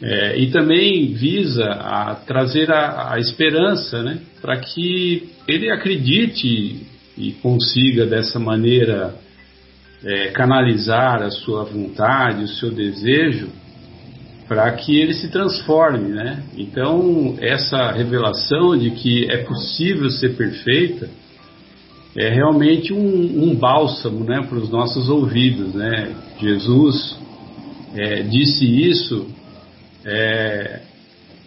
[0.00, 7.32] É, e também visa a trazer a, a esperança né, para que ele acredite e
[7.42, 9.14] consiga dessa maneira
[10.04, 13.48] é, canalizar a sua vontade, o seu desejo,
[14.48, 16.42] para que ele se transforme, né?
[16.56, 21.08] Então essa revelação de que é possível ser perfeita
[22.16, 26.14] é realmente um, um bálsamo, né, para os nossos ouvidos, né?
[26.40, 27.18] Jesus
[27.94, 29.26] é, disse isso
[30.04, 30.80] é,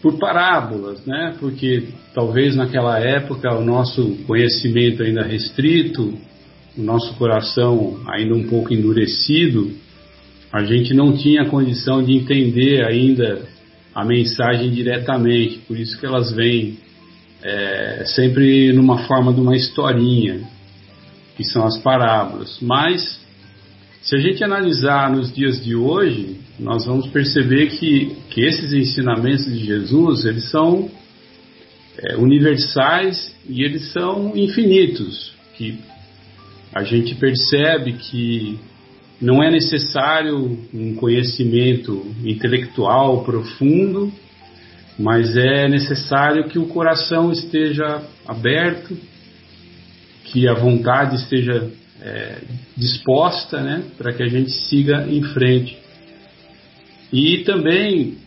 [0.01, 1.35] por parábolas, né?
[1.39, 6.17] Porque talvez naquela época o nosso conhecimento ainda restrito,
[6.77, 9.71] o nosso coração ainda um pouco endurecido,
[10.51, 13.47] a gente não tinha condição de entender ainda
[13.93, 16.77] a mensagem diretamente, por isso que elas vêm
[17.43, 20.41] é, sempre numa forma de uma historinha,
[21.35, 22.57] que são as parábolas.
[22.61, 23.19] Mas
[24.01, 29.45] se a gente analisar nos dias de hoje, nós vamos perceber que, que esses ensinamentos
[29.45, 30.89] de Jesus, eles são
[31.97, 35.79] é, universais e eles são infinitos, que
[36.73, 38.59] a gente percebe que
[39.21, 44.13] não é necessário um conhecimento intelectual profundo
[44.99, 48.97] mas é necessário que o coração esteja aberto,
[50.25, 52.39] que a vontade esteja é,
[52.75, 55.77] disposta, né, para que a gente siga em frente.
[57.11, 58.17] E também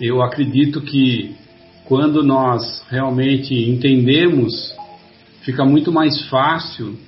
[0.00, 1.34] eu acredito que
[1.84, 4.74] quando nós realmente entendemos,
[5.42, 6.98] fica muito mais fácil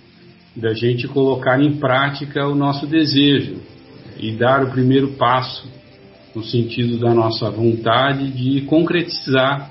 [0.57, 3.57] da gente colocar em prática o nosso desejo
[4.19, 5.69] e dar o primeiro passo
[6.35, 9.71] no sentido da nossa vontade de concretizar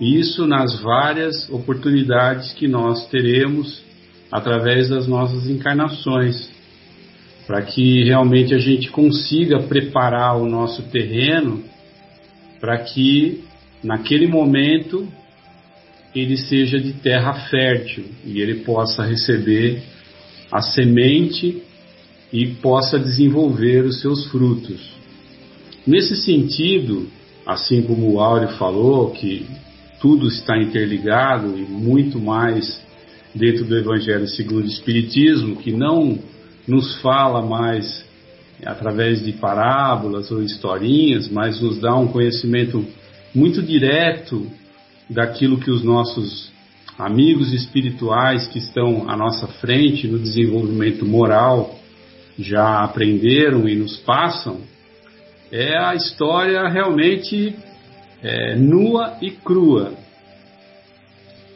[0.00, 3.82] isso nas várias oportunidades que nós teremos
[4.30, 6.50] através das nossas encarnações,
[7.52, 11.62] para que realmente a gente consiga preparar o nosso terreno
[12.58, 13.44] para que
[13.84, 15.06] naquele momento
[16.14, 19.82] ele seja de terra fértil e ele possa receber
[20.50, 21.62] a semente
[22.32, 24.90] e possa desenvolver os seus frutos.
[25.86, 27.06] Nesse sentido,
[27.44, 29.44] assim como o Áureo falou, que
[30.00, 32.82] tudo está interligado e muito mais
[33.34, 36.31] dentro do Evangelho segundo o Espiritismo, que não
[36.66, 38.04] nos fala mais
[38.64, 42.84] através de parábolas ou historinhas, mas nos dá um conhecimento
[43.34, 44.46] muito direto
[45.10, 46.52] daquilo que os nossos
[46.98, 51.78] amigos espirituais que estão à nossa frente no desenvolvimento moral
[52.38, 54.60] já aprenderam e nos passam,
[55.50, 57.54] é a história realmente
[58.22, 59.92] é, nua e crua.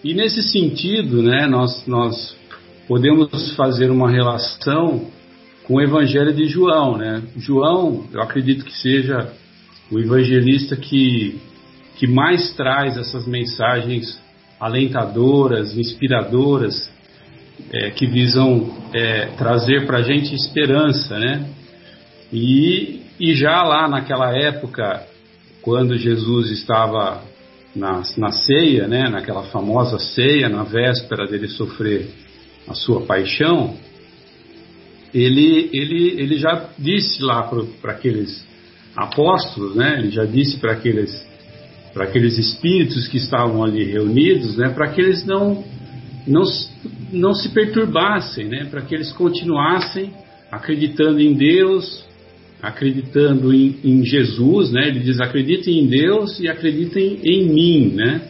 [0.04, 2.36] E nesse sentido, né, nós, nós
[2.86, 5.10] podemos fazer uma relação
[5.64, 6.96] com o Evangelho de João.
[6.96, 7.22] Né?
[7.36, 9.32] João, eu acredito que seja
[9.90, 11.38] o evangelista que,
[11.96, 14.20] que mais traz essas mensagens
[14.58, 16.90] alentadoras, inspiradoras,
[17.72, 21.48] é, que visam é, trazer para a gente esperança, né?
[22.32, 25.06] E, e já lá naquela época,
[25.62, 27.22] quando Jesus estava
[27.74, 32.08] na, na ceia, né, naquela famosa ceia, na véspera dele sofrer
[32.68, 33.74] a sua paixão,
[35.14, 37.42] ele, ele, ele já disse lá
[37.80, 38.46] para aqueles
[38.96, 41.26] apóstolos, né, ele já disse para aqueles
[41.96, 45.64] aqueles espíritos que estavam ali reunidos, né, para que eles não,
[46.26, 46.42] não,
[47.10, 50.12] não se perturbassem, né, para que eles continuassem
[50.50, 52.04] acreditando em Deus,
[52.62, 58.20] acreditando em, em, Jesus, né, ele diz acreditem em Deus e acreditem em mim, né.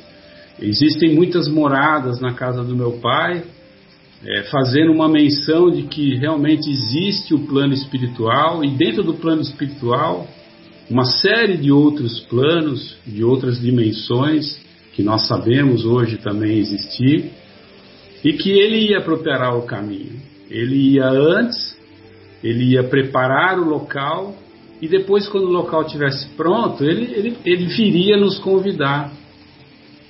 [0.61, 3.43] Existem muitas moradas na casa do meu pai,
[4.27, 9.41] é, fazendo uma menção de que realmente existe o plano espiritual e dentro do plano
[9.41, 10.27] espiritual
[10.91, 14.61] uma série de outros planos, de outras dimensões
[14.95, 17.31] que nós sabemos hoje também existir,
[18.25, 20.21] e que ele ia preparar o caminho.
[20.51, 21.77] Ele ia antes,
[22.43, 24.35] ele ia preparar o local,
[24.81, 29.13] e depois, quando o local estivesse pronto, ele, ele, ele viria nos convidar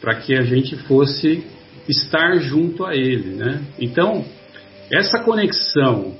[0.00, 1.44] para que a gente fosse
[1.88, 3.34] estar junto a ele.
[3.34, 3.62] Né?
[3.78, 4.24] Então,
[4.90, 6.14] essa conexão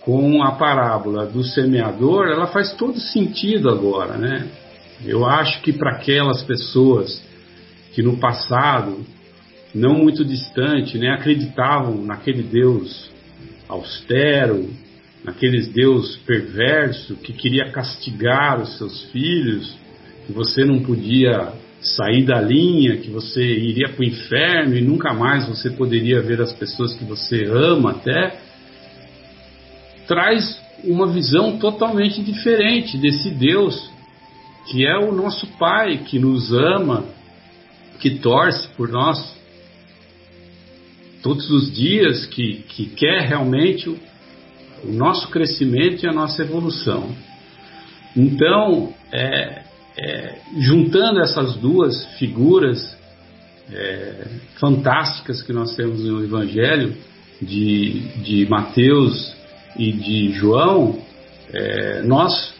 [0.00, 4.48] com a parábola do semeador, ela faz todo sentido agora, né?
[5.04, 7.22] Eu acho que para aquelas pessoas
[7.92, 9.04] que no passado,
[9.74, 13.10] não muito distante, né, acreditavam naquele Deus
[13.68, 14.70] austero,
[15.24, 19.76] naquele Deus perverso que queria castigar os seus filhos,
[20.26, 25.12] que você não podia sair da linha, que você iria para o inferno e nunca
[25.12, 28.38] mais você poderia ver as pessoas que você ama até
[30.06, 33.92] traz uma visão totalmente diferente desse Deus
[34.66, 37.04] que é o nosso Pai, que nos ama,
[38.00, 39.36] que torce por nós
[41.22, 43.98] todos os dias, que, que quer realmente o,
[44.84, 47.14] o nosso crescimento e a nossa evolução.
[48.16, 49.61] Então, é,
[49.98, 52.96] é, juntando essas duas figuras
[53.70, 54.26] é,
[54.58, 56.96] fantásticas que nós temos no Evangelho,
[57.40, 59.34] de, de Mateus
[59.76, 60.98] e de João,
[61.52, 62.54] é, nós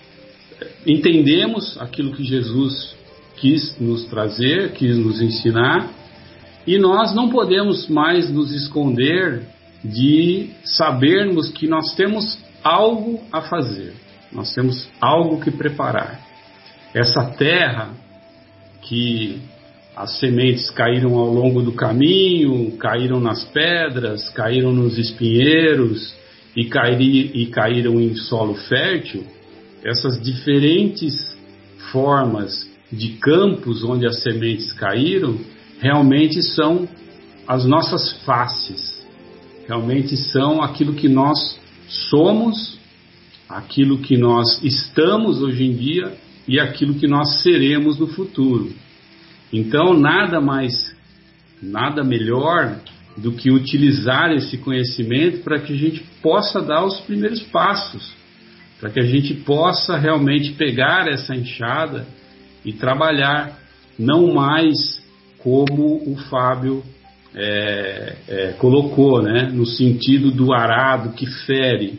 [0.87, 2.95] entendemos aquilo que Jesus
[3.37, 5.91] quis nos trazer, quis nos ensinar,
[6.67, 9.43] e nós não podemos mais nos esconder
[9.85, 13.95] de sabermos que nós temos algo a fazer,
[14.31, 16.21] nós temos algo que preparar.
[16.95, 17.91] Essa terra
[18.83, 19.41] que
[19.97, 26.15] as sementes caíram ao longo do caminho, caíram nas pedras, caíram nos espinheiros,
[26.57, 26.69] e,
[27.35, 29.25] e caíram em solo fértil,
[29.83, 31.37] essas diferentes
[31.91, 35.39] formas de campos onde as sementes caíram
[35.81, 36.87] realmente são
[37.49, 39.05] as nossas faces,
[39.67, 42.79] realmente são aquilo que nós somos,
[43.49, 46.13] aquilo que nós estamos hoje em dia
[46.47, 48.73] e aquilo que nós seremos no futuro.
[49.53, 50.73] Então, nada mais,
[51.63, 52.79] nada melhor
[53.17, 58.13] do que utilizar esse conhecimento para que a gente possa dar os primeiros passos,
[58.81, 62.07] para que a gente possa realmente pegar essa enxada
[62.65, 63.59] e trabalhar,
[63.99, 65.01] não mais
[65.39, 66.83] como o Fábio
[67.35, 71.99] é, é, colocou, né, no sentido do arado que fere,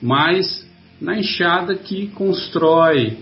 [0.00, 0.66] mas
[1.00, 3.18] na enxada que constrói,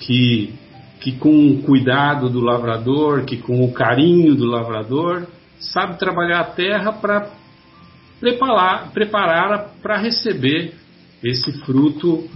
[0.00, 0.52] que,
[1.00, 5.26] que com o cuidado do lavrador, que com o carinho do lavrador,
[5.60, 7.30] sabe trabalhar a terra para
[8.18, 10.74] preparar, preparar para receber
[11.22, 12.28] esse fruto,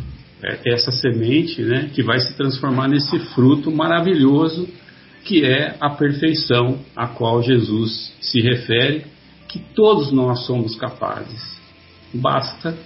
[0.43, 4.69] é, essa semente, né, que vai se transformar nesse fruto maravilhoso
[5.25, 9.07] que é a perfeição a qual Jesus se refere,
[9.49, 11.59] que todos nós somos capazes.
[12.13, 12.77] Basta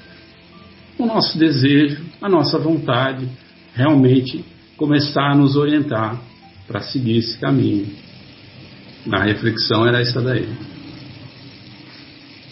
[0.97, 3.29] o nosso desejo, a nossa vontade,
[3.75, 4.45] realmente
[4.79, 6.23] começar a nos orientar
[6.67, 7.95] para seguir esse caminho.
[9.05, 10.49] Na reflexão era essa daí.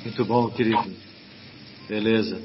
[0.05, 0.93] Muito bom, querido.
[1.89, 2.41] Beleza.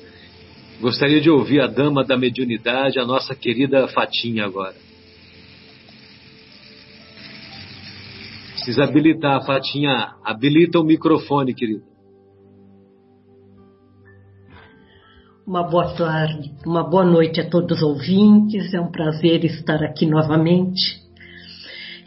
[0.80, 4.76] Gostaria de ouvir a dama da mediunidade, a nossa querida Fatinha agora.
[8.54, 10.14] Precisa habilitar, Fatinha.
[10.24, 11.91] Habilita o microfone, querido.
[15.52, 18.74] Uma boa tarde, uma boa noite a todos os ouvintes.
[18.74, 21.02] É um prazer estar aqui novamente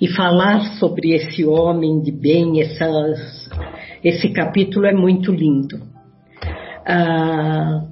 [0.00, 2.62] e falar sobre esse homem de bem.
[2.62, 3.50] Essas,
[4.02, 5.78] esse capítulo é muito lindo.
[6.86, 7.82] Ah,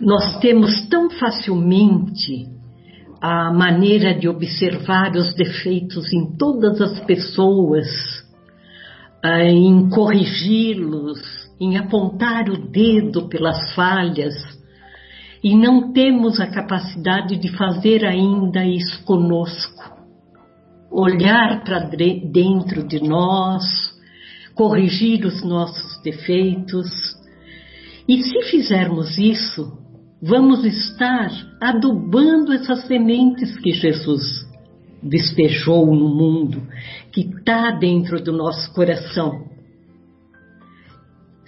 [0.00, 2.48] nós temos tão facilmente
[3.20, 7.86] a maneira de observar os defeitos em todas as pessoas,
[9.44, 11.20] em corrigi-los,
[11.60, 14.58] em apontar o dedo pelas falhas,
[15.42, 19.98] e não temos a capacidade de fazer ainda isso conosco.
[20.90, 23.64] Olhar para dentro de nós,
[24.54, 26.88] corrigir os nossos defeitos.
[28.06, 29.72] E se fizermos isso,
[30.20, 31.30] vamos estar
[31.60, 34.46] adubando essas sementes que Jesus
[35.02, 36.62] despejou no mundo,
[37.10, 39.49] que está dentro do nosso coração.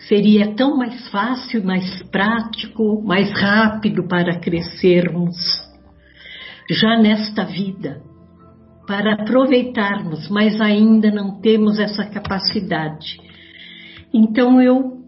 [0.08, 5.36] Seria tão mais fácil, mais prático, mais rápido para crescermos
[6.68, 8.02] já nesta vida,
[8.86, 13.20] para aproveitarmos, mas ainda não temos essa capacidade.
[14.12, 14.98] Então eu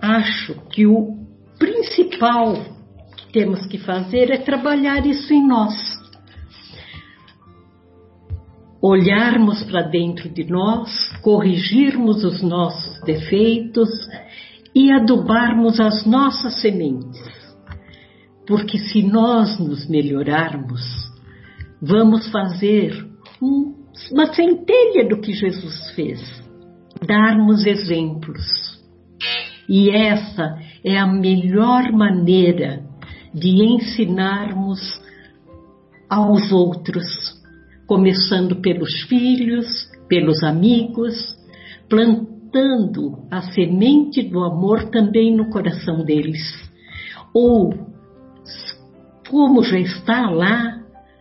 [0.00, 1.16] acho que o
[1.58, 2.54] principal
[3.16, 5.74] que temos que fazer é trabalhar isso em nós.
[8.82, 10.90] Olharmos para dentro de nós,
[11.22, 13.88] corrigirmos os nossos defeitos
[14.74, 17.20] e adubarmos as nossas sementes.
[18.46, 20.82] Porque se nós nos melhorarmos,
[21.80, 23.06] vamos fazer
[23.40, 23.74] um,
[24.12, 26.20] uma centelha do que Jesus fez,
[27.06, 28.70] darmos exemplos
[29.70, 32.82] e essa é a melhor maneira
[33.32, 34.80] de ensinarmos
[36.08, 37.06] aos outros,
[37.86, 39.66] começando pelos filhos,
[40.10, 41.14] pelos amigos,
[41.88, 46.42] plantando a semente do amor também no coração deles.
[47.32, 47.72] Ou,
[49.30, 50.80] como já está lá,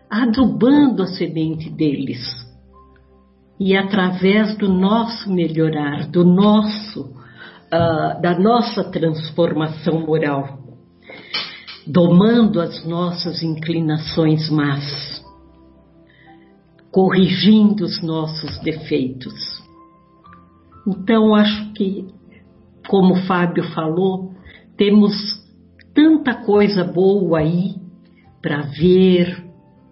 [0.10, 2.20] adubando a semente deles.
[3.60, 7.14] E através do nosso melhorar, do nosso
[7.70, 10.60] uh, da nossa transformação moral,
[11.86, 15.19] domando as nossas inclinações más,
[16.92, 19.34] corrigindo os nossos defeitos.
[20.88, 22.08] Então, acho que,
[22.88, 24.34] como o Fábio falou,
[24.76, 25.14] temos
[25.94, 27.76] tanta coisa boa aí
[28.42, 29.46] para ver,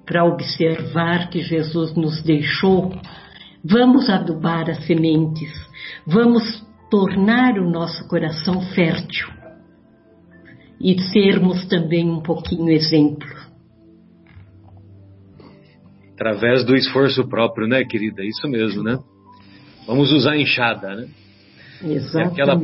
[0.06, 2.94] para observar que Jesus nos deixou.
[3.64, 5.52] Vamos adubar as sementes,
[6.06, 9.28] vamos tornar o nosso coração fértil
[10.80, 13.47] e sermos também um pouquinho exemplo.
[16.18, 18.26] Através do esforço próprio, né, querida?
[18.26, 18.98] Isso mesmo, né?
[19.86, 21.08] Vamos usar a enxada, né?
[21.84, 22.40] Exatamente.
[22.40, 22.62] E, aquela,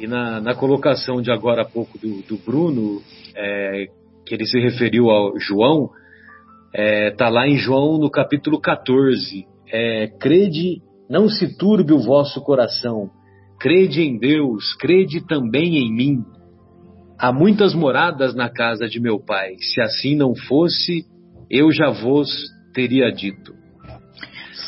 [0.00, 3.00] e na, na, colocação de agora há pouco do, do Bruno,
[3.36, 3.86] é,
[4.26, 5.90] que ele se referiu ao João,
[6.72, 9.46] está é, tá lá em João no capítulo 14.
[9.72, 13.10] É, crede, não se turbe o vosso coração,
[13.58, 16.24] Crede em Deus, crede também em mim.
[17.18, 19.56] Há muitas moradas na casa de meu pai.
[19.60, 21.06] Se assim não fosse,
[21.50, 22.28] eu já vos
[22.76, 23.54] teria dito.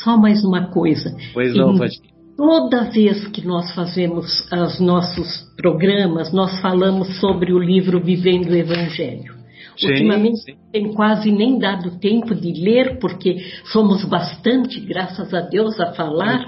[0.03, 1.15] Só mais uma coisa.
[1.35, 2.01] Pois não, pode.
[2.35, 8.57] Toda vez que nós fazemos os nossos programas, nós falamos sobre o livro Vivendo o
[8.57, 9.37] Evangelho.
[9.77, 10.57] Sim, Ultimamente sim.
[10.73, 16.47] tem quase nem dado tempo de ler, porque somos bastante, graças a Deus, a falar.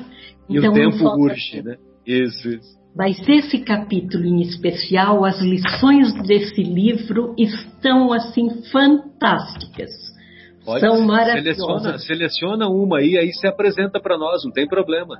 [0.49, 1.77] E então, o tempo urge, né?
[2.07, 2.81] Isso, isso.
[3.25, 10.10] Ser esse capítulo em especial, as lições desse livro estão assim fantásticas.
[10.65, 11.57] Pode, São maravilhosas.
[11.57, 15.17] Seleciona, seleciona uma aí, aí se apresenta para nós, não tem problema.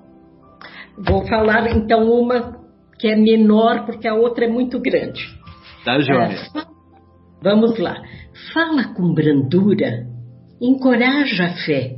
[0.99, 2.59] Vou falar então uma
[2.99, 5.27] que é menor, porque a outra é muito grande.
[5.85, 6.35] Tá, Joia.
[6.35, 6.65] É,
[7.43, 7.97] vamos lá.
[8.53, 10.07] Fala com brandura,
[10.61, 11.97] encoraja a fé,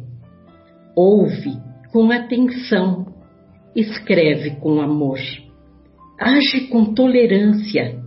[0.96, 1.56] ouve
[1.92, 3.06] com atenção,
[3.74, 5.18] escreve com amor,
[6.20, 8.00] age com tolerância,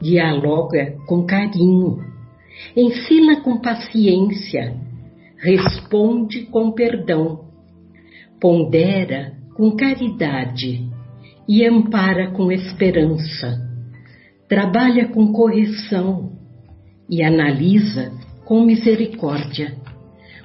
[0.00, 2.11] dialoga com carinho,
[2.76, 4.76] ensina com paciência,
[5.38, 7.46] responde com perdão,
[8.40, 10.88] pondera com caridade
[11.48, 13.60] e ampara com esperança.
[14.48, 16.32] Trabalha com correção
[17.08, 18.12] e analisa
[18.44, 19.76] com misericórdia.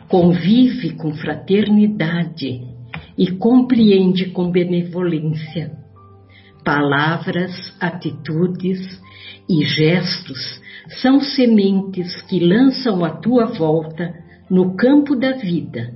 [0.08, 2.62] Convive com fraternidade
[3.18, 5.72] e compreende com benevolência.
[6.64, 8.80] Palavras, atitudes
[9.50, 10.62] e gestos
[11.02, 14.14] são sementes que lançam à tua volta
[14.50, 15.94] no campo da vida.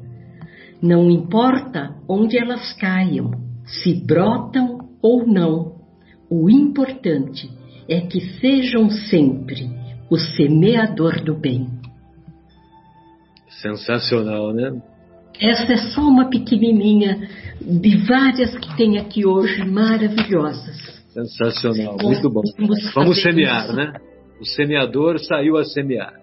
[0.81, 3.31] Não importa onde elas caiam,
[3.65, 5.75] se brotam ou não,
[6.29, 7.49] o importante
[7.87, 9.69] é que sejam sempre
[10.09, 11.67] o semeador do bem.
[13.61, 14.71] Sensacional, né?
[15.39, 17.27] Essa é só uma pequenininha
[17.59, 20.77] de várias que tem aqui hoje, maravilhosas.
[21.09, 22.41] Sensacional, muito bom.
[22.93, 23.75] Vamos semear, isso.
[23.75, 23.93] né?
[24.41, 26.15] O semeador saiu a semear.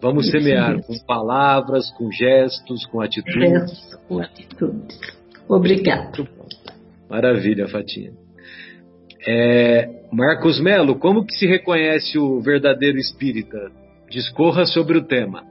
[0.00, 3.50] Vamos semear com palavras, com gestos, com atitudes.
[3.50, 5.00] Gestos, com atitudes.
[5.48, 6.28] Obrigado.
[7.10, 8.12] Maravilha, Fatinha.
[9.26, 13.72] É, Marcos Melo, como que se reconhece o verdadeiro espírita?
[14.08, 15.42] Discorra sobre o tema.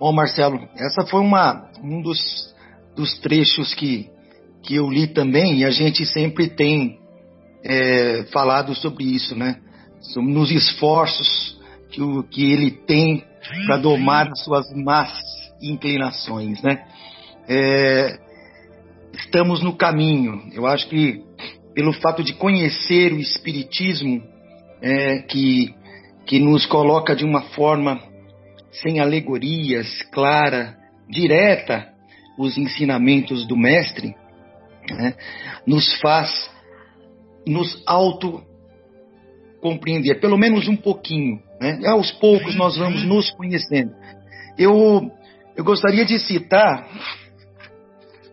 [0.00, 2.54] Bom, Marcelo, essa foi uma, um dos,
[2.96, 4.08] dos trechos que,
[4.62, 7.01] que eu li também e a gente sempre tem
[7.64, 9.56] é, falado sobre isso, né?
[10.16, 11.60] Nos esforços
[11.90, 13.24] que, o, que ele tem
[13.66, 15.12] para domar as suas más
[15.62, 16.84] inclinações, né?
[17.48, 18.18] É,
[19.14, 20.42] estamos no caminho.
[20.52, 21.22] Eu acho que
[21.74, 24.22] pelo fato de conhecer o Espiritismo,
[24.80, 25.74] é, que,
[26.26, 28.00] que nos coloca de uma forma
[28.70, 30.76] sem alegorias, clara,
[31.08, 31.88] direta,
[32.38, 34.14] os ensinamentos do Mestre,
[34.90, 35.14] né,
[35.66, 36.50] nos faz
[37.46, 38.42] nos auto
[39.60, 41.40] compreender, pelo menos um pouquinho.
[41.60, 41.80] Né?
[41.86, 43.92] Aos poucos nós vamos nos conhecendo.
[44.58, 45.10] Eu,
[45.56, 46.88] eu gostaria de citar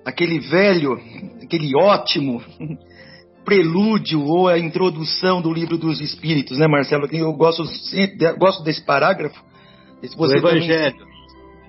[0.04, 1.00] aquele velho,
[1.44, 2.42] aquele ótimo
[3.46, 7.08] prelúdio ou a introdução do livro dos Espíritos, né, Marcelo?
[7.12, 7.64] Eu gosto,
[8.38, 9.42] gosto desse parágrafo.
[10.02, 10.98] do Evangelho.
[10.98, 11.10] Também,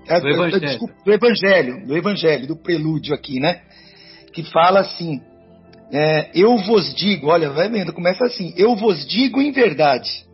[0.08, 0.60] é, do, evangelho.
[0.60, 3.60] Desculpa, do Evangelho, do Evangelho, do prelúdio aqui, né?
[4.32, 5.20] Que fala assim:
[5.92, 10.24] é, Eu vos digo, olha, vai vendo, começa assim: Eu vos digo em verdade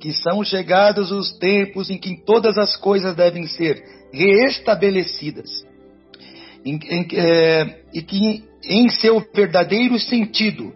[0.00, 3.82] que são chegados os tempos em que todas as coisas devem ser
[4.12, 5.66] reestabelecidas
[6.64, 10.74] em, em, é, e que em seu verdadeiro sentido,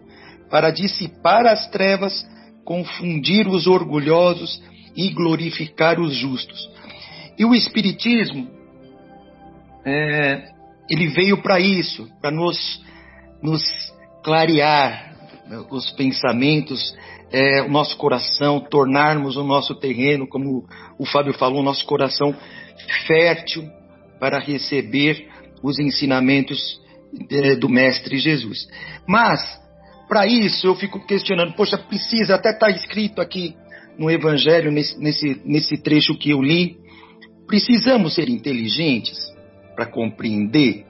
[0.49, 2.25] para dissipar as trevas,
[2.63, 4.61] confundir os orgulhosos
[4.95, 6.69] e glorificar os justos.
[7.37, 8.49] E o Espiritismo,
[9.85, 10.49] é,
[10.89, 12.81] ele veio para isso, para nos,
[13.41, 13.61] nos
[14.23, 15.13] clarear
[15.47, 16.95] né, os pensamentos,
[17.31, 20.65] é, o nosso coração, tornarmos o nosso terreno, como
[20.97, 22.35] o Fábio falou, o nosso coração
[23.07, 23.67] fértil
[24.19, 25.27] para receber
[25.63, 26.79] os ensinamentos
[27.29, 28.67] é, do Mestre Jesus.
[29.07, 29.41] Mas,
[30.07, 33.55] para isso, eu fico questionando, poxa, precisa, até estar tá escrito aqui
[33.97, 36.77] no Evangelho, nesse, nesse, nesse trecho que eu li,
[37.47, 39.17] precisamos ser inteligentes
[39.75, 40.85] para compreender?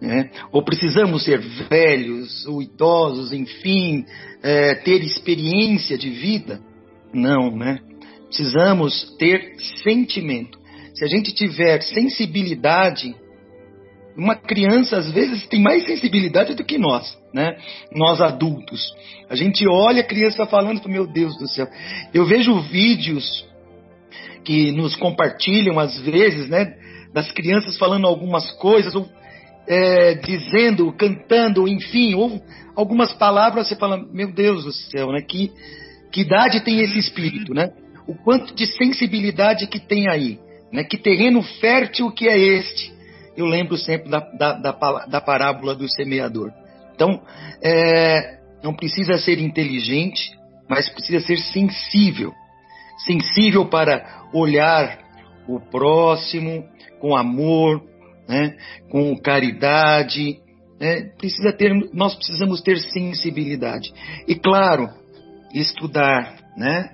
[0.00, 0.30] Né?
[0.50, 1.38] Ou precisamos ser
[1.68, 4.06] velhos ou idosos, enfim,
[4.42, 6.60] é, ter experiência de vida?
[7.12, 7.80] Não, né?
[8.26, 10.58] Precisamos ter sentimento.
[10.94, 13.14] Se a gente tiver sensibilidade
[14.16, 17.56] uma criança, às vezes, tem mais sensibilidade do que nós, né?
[17.94, 18.92] Nós adultos.
[19.28, 21.66] A gente olha a criança falando, meu Deus do céu.
[22.12, 23.46] Eu vejo vídeos
[24.44, 26.74] que nos compartilham, às vezes, né?
[27.14, 29.08] Das crianças falando algumas coisas, ou
[29.70, 32.42] é, dizendo, cantando, enfim, ou
[32.74, 35.22] algumas palavras, você fala, meu Deus do céu, né?
[35.22, 35.52] Que,
[36.10, 37.70] que idade tem esse espírito, né?
[38.06, 40.40] O quanto de sensibilidade que tem aí,
[40.72, 40.82] né?
[40.82, 43.00] Que terreno fértil que é este
[43.36, 46.52] eu lembro sempre da, da, da, da parábola do semeador.
[46.94, 47.22] Então,
[47.62, 50.30] é, não precisa ser inteligente,
[50.68, 52.32] mas precisa ser sensível.
[53.06, 54.98] sensível para olhar
[55.48, 56.64] o próximo
[57.00, 57.82] com amor,
[58.30, 58.56] né,
[58.88, 60.38] com caridade.
[60.80, 63.92] Né, precisa ter, nós precisamos ter sensibilidade.
[64.28, 64.88] E claro,
[65.52, 66.90] estudar, né?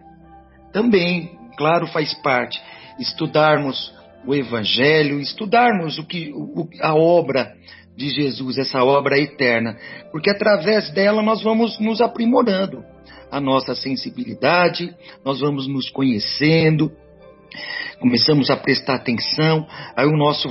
[0.73, 2.61] Também, claro, faz parte.
[2.99, 3.95] Estudarmos
[4.27, 7.55] o Evangelho, estudarmos o que, o, a obra
[7.97, 9.77] de Jesus, essa obra eterna,
[10.13, 12.85] porque através dela nós vamos nos aprimorando
[13.31, 16.93] a nossa sensibilidade, nós vamos nos conhecendo,
[17.99, 19.67] começamos a prestar atenção,
[19.97, 20.49] aí o nosso,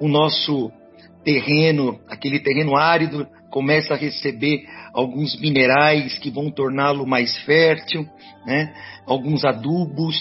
[0.00, 0.70] o nosso
[1.24, 8.06] terreno, aquele terreno árido, começa a receber alguns minerais que vão torná-lo mais fértil,
[8.46, 8.74] né?
[9.06, 10.16] alguns adubos,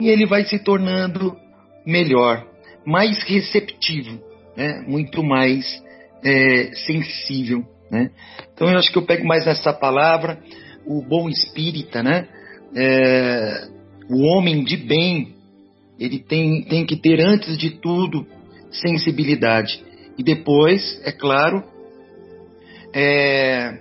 [0.00, 1.36] e ele vai se tornando
[1.86, 2.44] melhor,
[2.84, 4.20] mais receptivo,
[4.56, 4.82] né?
[4.86, 5.82] muito mais
[6.24, 7.64] é, sensível.
[7.90, 8.10] Né?
[8.52, 10.38] Então eu acho que eu pego mais essa palavra,
[10.86, 12.26] o bom espírita, né?
[12.76, 13.68] É,
[14.10, 15.34] o homem de bem,
[15.98, 18.26] ele tem, tem que ter antes de tudo
[18.80, 19.82] sensibilidade.
[20.16, 21.62] E depois, é claro,
[22.94, 23.80] é,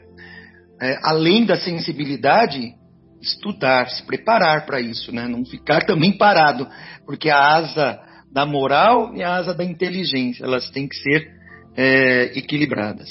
[0.82, 2.74] é, além da sensibilidade,
[3.22, 5.28] estudar, se preparar para isso, né?
[5.28, 6.68] não ficar também parado,
[7.06, 8.00] porque a asa
[8.32, 11.32] da moral e a asa da inteligência, elas têm que ser
[11.78, 13.10] é, equilibradas.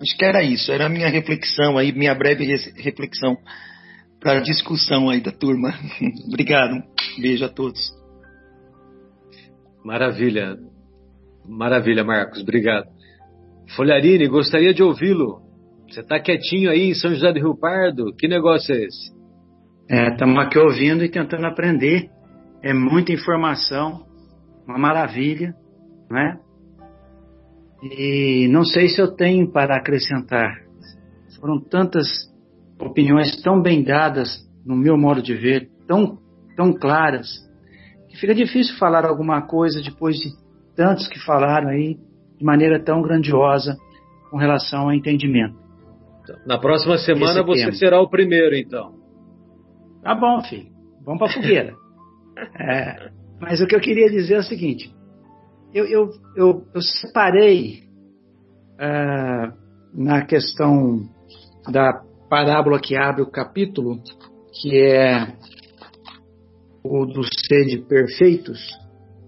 [0.00, 2.44] Acho que era isso, era a minha reflexão aí, minha breve
[2.76, 3.36] reflexão
[4.20, 5.74] para a discussão aí da turma.
[6.26, 6.82] Obrigado,
[7.18, 7.80] beijo a todos.
[9.84, 10.56] Maravilha,
[11.46, 12.86] maravilha, Marcos, obrigado.
[13.76, 15.40] Folharine, gostaria de ouvi-lo.
[15.88, 18.14] Você está quietinho aí em São José do Rio Pardo?
[18.16, 19.12] Que negócio é esse?
[19.88, 22.08] Estamos é, aqui ouvindo e tentando aprender.
[22.62, 24.06] É muita informação,
[24.66, 25.54] uma maravilha,
[26.10, 26.38] né?
[27.82, 30.54] E não sei se eu tenho para acrescentar.
[31.40, 32.06] Foram tantas
[32.80, 36.18] opiniões tão bem dadas, no meu modo de ver, tão,
[36.56, 37.28] tão claras,
[38.08, 40.30] que fica difícil falar alguma coisa depois de
[40.74, 41.96] tantos que falaram aí
[42.38, 43.76] de maneira tão grandiosa
[44.30, 45.56] com relação ao entendimento.
[46.46, 47.72] Na próxima semana Esse você tema.
[47.72, 48.94] será o primeiro, então.
[50.02, 50.70] Tá bom, filho.
[51.04, 51.74] Vamos para a fogueira.
[52.58, 53.10] é,
[53.40, 54.94] mas o que eu queria dizer é o seguinte:
[55.74, 57.82] eu, eu, eu, eu separei
[58.74, 59.52] uh,
[59.94, 61.08] na questão
[61.70, 64.00] da parábola que abre o capítulo,
[64.60, 65.34] que é
[66.84, 68.60] o dos sede perfeitos,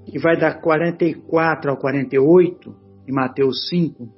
[0.06, 2.74] que vai da 44 ao 48,
[3.08, 4.08] em Mateus 5.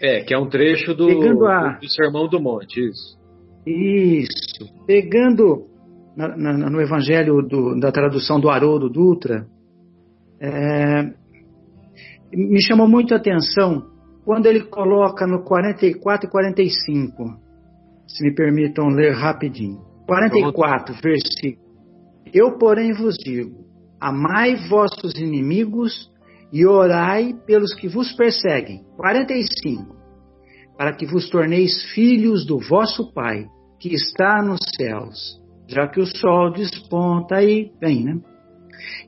[0.00, 1.08] É, que é um trecho do,
[1.46, 1.74] a...
[1.74, 3.18] do, do Sermão do Monte, isso.
[3.66, 4.64] Isso.
[4.86, 5.66] Pegando
[6.16, 9.46] na, na, no Evangelho do, da tradução do Haroldo Dutra,
[10.40, 11.02] é,
[12.32, 13.86] me chamou muito a atenção
[14.24, 17.48] quando ele coloca no 44 e 45.
[18.06, 19.80] Se me permitam ler rapidinho.
[20.06, 21.68] 44, versículo.
[22.32, 23.67] Eu, porém, vos digo:
[24.00, 26.10] amai vossos inimigos
[26.52, 28.84] e orai pelos que vos perseguem.
[28.96, 29.96] 45.
[30.76, 33.46] Para que vos torneis filhos do vosso Pai,
[33.80, 38.20] que está nos céus, já que o sol desponta aí, bem, né?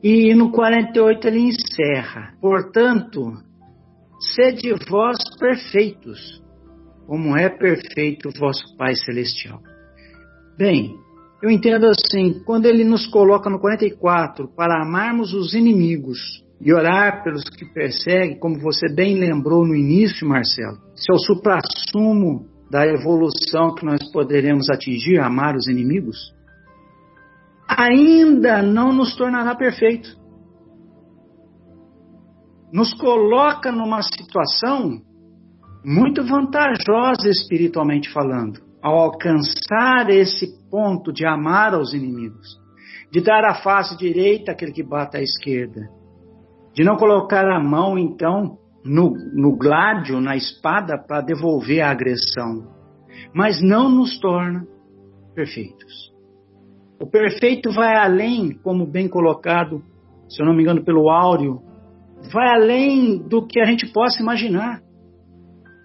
[0.03, 3.33] E no 48 ele encerra: Portanto,
[4.35, 6.43] sede vós perfeitos,
[7.07, 9.61] como é perfeito o vosso Pai Celestial.
[10.59, 10.95] Bem,
[11.43, 16.19] eu entendo assim, quando ele nos coloca no 44 para amarmos os inimigos
[16.61, 21.19] e orar pelos que perseguem, como você bem lembrou no início, Marcelo, se é o
[21.19, 26.19] suprassumo da evolução que nós poderemos atingir, amar os inimigos,
[27.67, 30.15] ainda não nos tornará perfeito.
[32.71, 35.01] Nos coloca numa situação
[35.83, 42.59] muito vantajosa espiritualmente falando, ao alcançar esse ponto de amar aos inimigos,
[43.11, 45.89] de dar a face direita àquele que bate à esquerda,
[46.75, 52.69] de não colocar a mão então no, no gládio, na espada, para devolver a agressão,
[53.35, 54.65] mas não nos torna
[55.35, 56.11] perfeitos.
[57.01, 59.83] O perfeito vai além, como bem colocado,
[60.29, 61.61] se eu não me engano, pelo áureo,
[62.33, 64.81] vai além do que a gente possa imaginar.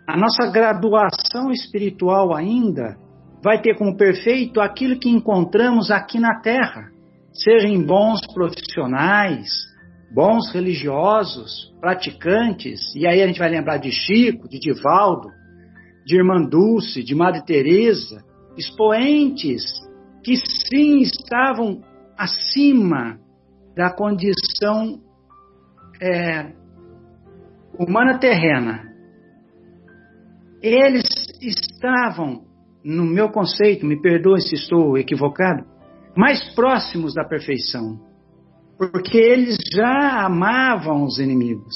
[0.08, 2.98] A nossa graduação espiritual ainda
[3.46, 6.90] vai ter como perfeito aquilo que encontramos aqui na Terra,
[7.32, 9.52] seja em bons profissionais,
[10.12, 15.30] bons religiosos, praticantes, e aí a gente vai lembrar de Chico, de Divaldo,
[16.04, 18.24] de Irmã Dulce, de Madre Teresa,
[18.58, 19.64] expoentes
[20.24, 21.84] que sim estavam
[22.18, 23.20] acima
[23.76, 25.02] da condição
[26.02, 26.52] é,
[27.78, 28.92] humana terrena.
[30.64, 31.06] Eles
[31.40, 32.45] estavam,
[32.86, 35.66] no meu conceito, me perdoe se estou equivocado,
[36.16, 38.00] mais próximos da perfeição,
[38.78, 41.76] porque eles já amavam os inimigos,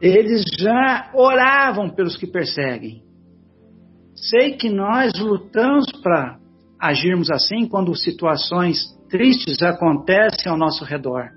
[0.00, 3.02] eles já oravam pelos que perseguem.
[4.14, 6.38] Sei que nós lutamos para
[6.80, 8.78] agirmos assim quando situações
[9.10, 11.28] tristes acontecem ao nosso redor.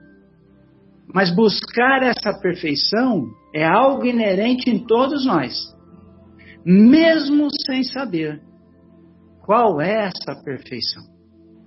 [1.14, 5.54] Mas buscar essa perfeição é algo inerente em todos nós,
[6.66, 8.42] mesmo sem saber
[9.46, 11.04] qual é essa perfeição.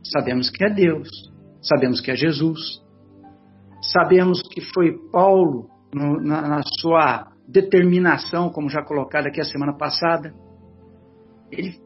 [0.02, 1.08] Sabemos que é Deus,
[1.62, 2.58] sabemos que é Jesus,
[3.92, 9.76] sabemos que foi Paulo no, na, na sua determinação, como já colocado aqui a semana
[9.76, 10.34] passada.
[11.52, 11.78] Ele,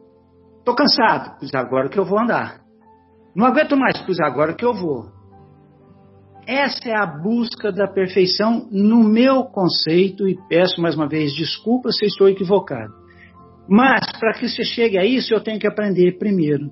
[0.58, 2.62] estou cansado, pois agora que eu vou andar.
[3.36, 5.10] Não aguento mais, pois agora que eu vou.
[6.46, 11.92] Essa é a busca da perfeição no meu conceito, e peço mais uma vez desculpa
[11.92, 13.01] se estou equivocado.
[13.68, 16.70] Mas, para que você chegue a isso, eu tenho que aprender primeiro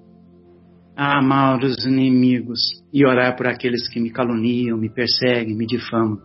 [0.97, 2.61] a amar os inimigos
[2.93, 6.19] e orar por aqueles que me caluniam, me perseguem, me difamam.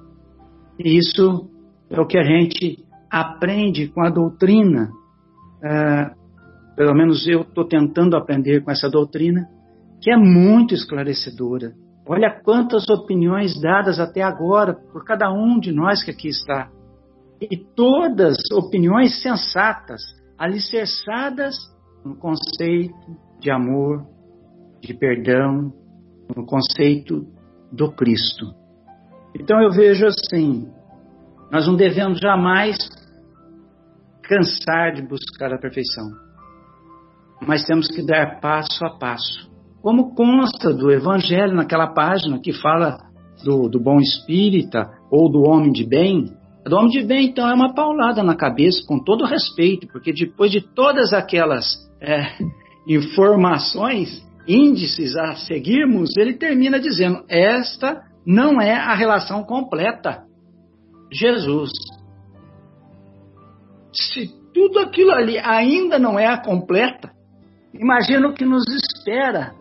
[0.78, 1.50] E isso
[1.90, 4.90] é o que a gente aprende com a doutrina.
[5.64, 9.48] Uh, pelo menos eu estou tentando aprender com essa doutrina,
[10.02, 11.72] que é muito esclarecedora.
[12.06, 16.70] Olha quantas opiniões dadas até agora por cada um de nós que aqui está.
[17.42, 20.02] E todas opiniões sensatas,
[20.38, 21.56] alicerçadas
[22.04, 22.96] no conceito
[23.40, 24.06] de amor,
[24.82, 25.74] de perdão,
[26.36, 27.26] no conceito
[27.72, 28.46] do Cristo.
[29.40, 30.68] Então eu vejo assim:
[31.52, 32.78] nós não devemos jamais
[34.24, 36.10] cansar de buscar a perfeição,
[37.46, 39.50] mas temos que dar passo a passo.
[39.82, 42.98] Como consta do Evangelho naquela página que fala
[43.44, 46.35] do, do bom espírita ou do homem de bem,
[46.70, 50.52] do homem de bem, então, é uma paulada na cabeça, com todo respeito, porque depois
[50.52, 51.64] de todas aquelas
[52.02, 52.38] é,
[52.88, 60.24] informações, índices a seguirmos, ele termina dizendo: esta não é a relação completa.
[61.12, 61.72] Jesus.
[63.94, 67.12] Se tudo aquilo ali ainda não é a completa,
[67.74, 69.54] imagina o que nos espera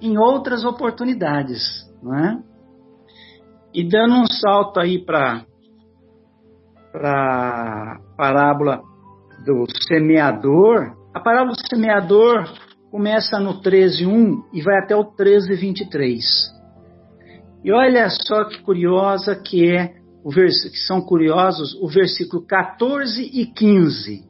[0.00, 2.42] em outras oportunidades, não é?
[3.74, 5.44] E dando um salto aí para
[7.04, 8.82] a parábola
[9.44, 12.48] do semeador, a parábola do semeador
[12.90, 16.24] começa no 13:1 e vai até o 13:23.
[17.64, 19.94] E olha só que curiosa que é
[20.24, 20.70] o vers...
[20.70, 24.24] que são curiosos o versículo 14 e 15.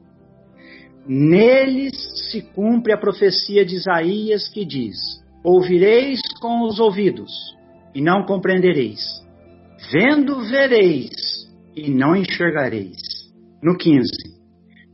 [1.06, 1.94] Neles
[2.30, 4.96] se cumpre a profecia de Isaías que diz:
[5.44, 7.30] Ouvireis com os ouvidos
[7.94, 9.00] e não compreendereis.
[9.92, 11.35] Vendo vereis
[11.76, 12.96] e não enxergareis.
[13.62, 14.08] No 15.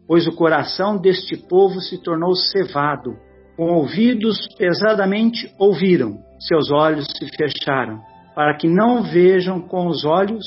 [0.07, 3.17] Pois o coração deste povo se tornou cevado,
[3.57, 8.01] com ouvidos pesadamente ouviram, seus olhos se fecharam,
[8.35, 10.45] para que não vejam com os olhos,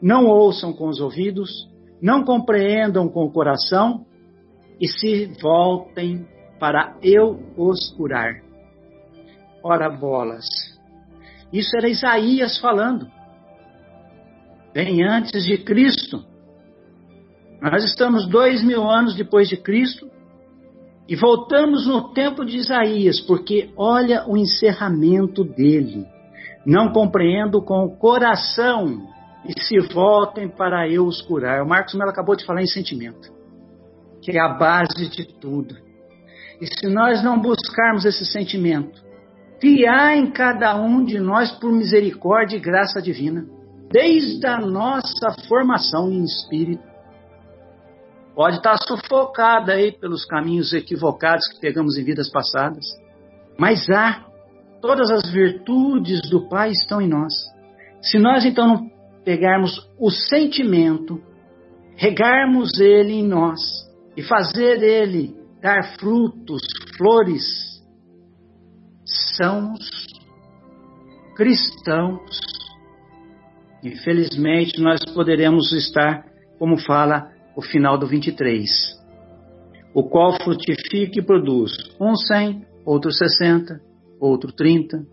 [0.00, 1.50] não ouçam com os ouvidos,
[2.00, 4.06] não compreendam com o coração
[4.80, 6.26] e se voltem
[6.58, 8.42] para eu os curar.
[9.62, 10.46] Ora bolas.
[11.52, 13.06] Isso era Isaías falando.
[14.74, 16.24] Bem antes de Cristo.
[17.62, 20.10] Nós estamos dois mil anos depois de Cristo
[21.08, 26.04] e voltamos no tempo de Isaías, porque olha o encerramento dele.
[26.66, 29.06] Não compreendo com o coração
[29.46, 31.62] e se voltem para eu os curar.
[31.62, 33.32] O Marcos Melo acabou de falar em sentimento,
[34.20, 35.76] que é a base de tudo.
[36.60, 39.00] E se nós não buscarmos esse sentimento,
[39.60, 43.53] criar em cada um de nós por misericórdia e graça divina,
[43.94, 46.82] desde a nossa formação em espírito.
[48.34, 52.84] Pode estar sufocada aí pelos caminhos equivocados que pegamos em vidas passadas,
[53.56, 54.26] mas há
[54.80, 57.32] todas as virtudes do Pai estão em nós.
[58.02, 58.90] Se nós então não
[59.24, 61.22] pegarmos o sentimento,
[61.94, 63.60] regarmos ele em nós
[64.16, 66.62] e fazer ele dar frutos,
[66.98, 67.44] flores,
[69.36, 69.78] sãos,
[71.36, 72.53] cristãos.
[73.84, 76.24] Infelizmente, nós poderemos estar,
[76.58, 78.70] como fala o final do 23,
[79.92, 81.70] o qual frutifica e produz
[82.00, 83.78] um 100, outro 60,
[84.18, 85.04] outro 30,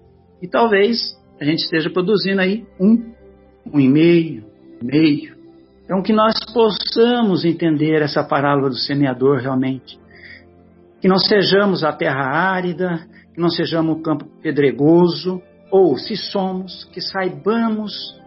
[0.41, 3.13] e talvez a gente esteja produzindo aí um,
[3.73, 4.45] um e meio,
[4.81, 5.35] meio.
[5.83, 9.99] Então, que nós possamos entender essa parábola do semeador realmente.
[11.01, 16.85] Que não sejamos a terra árida, que não sejamos um campo pedregoso, ou se somos,
[16.85, 18.20] que saibamos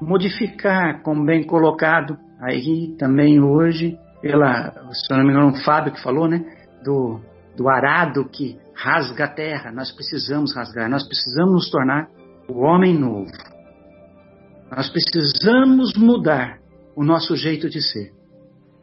[0.00, 6.02] modificar, como bem colocado aí também hoje, pela, se não me engano, o Fábio que
[6.02, 6.44] falou, né,
[6.84, 7.20] do,
[7.56, 12.08] do arado que rasga a terra, nós precisamos rasgar, nós precisamos nos tornar
[12.48, 13.30] o homem novo.
[14.70, 16.58] Nós precisamos mudar
[16.94, 18.12] o nosso jeito de ser.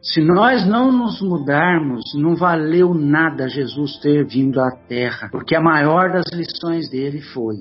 [0.02, 5.60] Se nós não nos mudarmos, não valeu nada Jesus ter vindo à Terra, porque a
[5.60, 7.56] maior das lições dele foi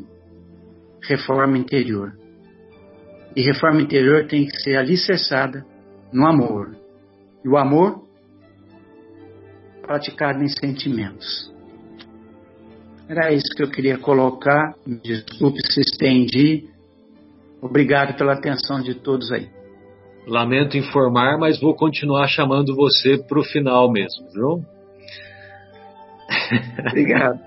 [1.02, 2.14] reforma interior.
[3.36, 5.66] E reforma interior tem que ser alicerçada
[6.12, 6.76] no amor.
[7.44, 8.06] E o amor
[9.82, 11.54] praticado em sentimentos.
[13.08, 14.74] Era isso que eu queria colocar.
[15.04, 16.70] Desculpe se estendi.
[17.62, 19.50] Obrigado pela atenção de todos aí.
[20.26, 24.66] Lamento informar, mas vou continuar chamando você para o final mesmo, viu?
[26.90, 27.40] Obrigado.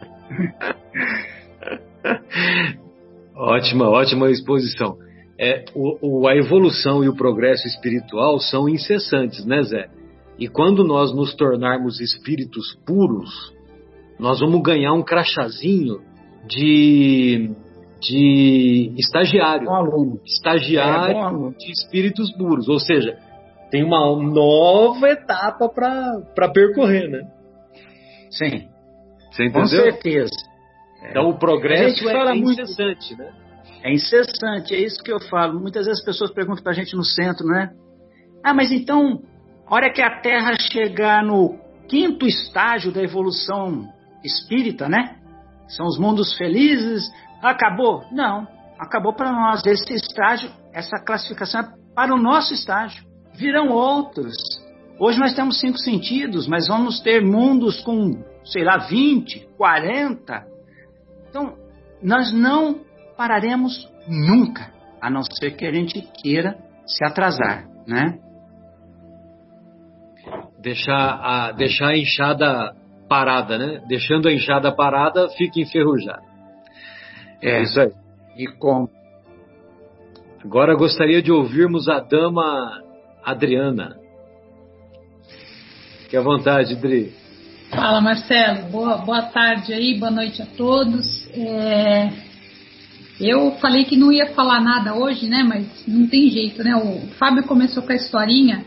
[3.35, 4.97] ótima, ótima exposição.
[5.41, 9.89] É, o, o, a evolução e o progresso espiritual são incessantes, né, Zé?
[10.39, 13.55] E quando nós nos tornarmos espíritos puros,
[14.19, 16.01] nós vamos ganhar um crachazinho
[16.47, 17.51] de,
[18.01, 19.67] de estagiário.
[19.67, 20.21] Bom aluno.
[20.25, 21.55] Estagiário é, aluno.
[21.57, 22.69] de espíritos puros.
[22.69, 23.17] Ou seja,
[23.71, 27.21] tem uma nova etapa para percorrer, né?
[28.31, 28.69] Sim.
[29.31, 29.61] Você entendeu?
[29.61, 30.49] Com certeza.
[31.11, 33.23] Então o progresso é, incessante, muito...
[33.23, 33.48] né?
[33.89, 35.59] É incessante, é isso que eu falo.
[35.59, 37.71] Muitas vezes as pessoas perguntam para a gente no centro, né?
[38.45, 39.23] Ah, mas então
[39.67, 41.59] hora que a Terra chegar no
[41.89, 43.89] quinto estágio da evolução
[44.23, 45.17] espírita, né?
[45.69, 47.11] São os mundos felizes,
[47.43, 48.05] acabou?
[48.13, 48.47] Não,
[48.79, 49.65] acabou para nós.
[49.65, 53.03] Esse estágio, essa classificação é para o nosso estágio.
[53.37, 54.37] Virão outros.
[55.01, 60.45] Hoje nós temos cinco sentidos, mas vamos ter mundos com, sei lá, 20, 40.
[61.31, 61.57] Então,
[62.03, 62.87] nós não
[63.19, 66.57] pararemos nunca, a não ser que a gente queira
[66.87, 68.19] se atrasar, né?
[70.59, 72.75] deixar a, deixar a enxada
[73.09, 73.83] parada, né?
[73.89, 76.23] Deixando a enxada parada, fica enferrujada.
[77.43, 77.93] É isso aí.
[78.37, 78.89] E como?
[80.45, 82.83] Agora gostaria de ouvirmos a dama
[83.25, 83.97] Adriana.
[86.03, 87.13] Fique à vontade, Dri.
[87.71, 88.71] Fala, Marcelo.
[88.71, 91.29] Boa, boa tarde aí, boa noite a todos.
[91.35, 92.28] É,
[93.21, 95.43] eu falei que não ia falar nada hoje, né?
[95.43, 96.77] Mas não tem jeito, né?
[96.77, 98.65] O Fábio começou com a historinha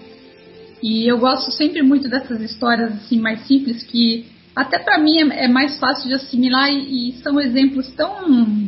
[0.83, 4.25] e eu gosto sempre muito dessas histórias assim mais simples que
[4.55, 8.67] até para mim é, é, mais fácil de assimilar e, e são exemplos tão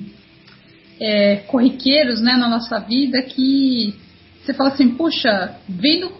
[0.99, 3.93] é, corriqueiros né, na nossa vida que
[4.43, 6.11] você fala assim, puxa, vendo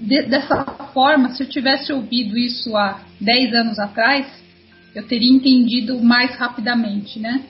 [0.00, 0.64] de, dessa
[0.94, 4.26] forma, se eu tivesse ouvido isso há 10 anos atrás,
[4.94, 7.42] eu teria entendido mais rapidamente, né?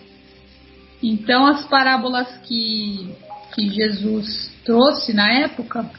[1.03, 3.09] Então as parábolas que,
[3.55, 5.90] que Jesus trouxe na época,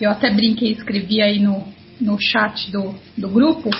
[0.00, 1.66] eu até brinquei, escrevi aí no,
[2.00, 3.70] no chat do, do grupo,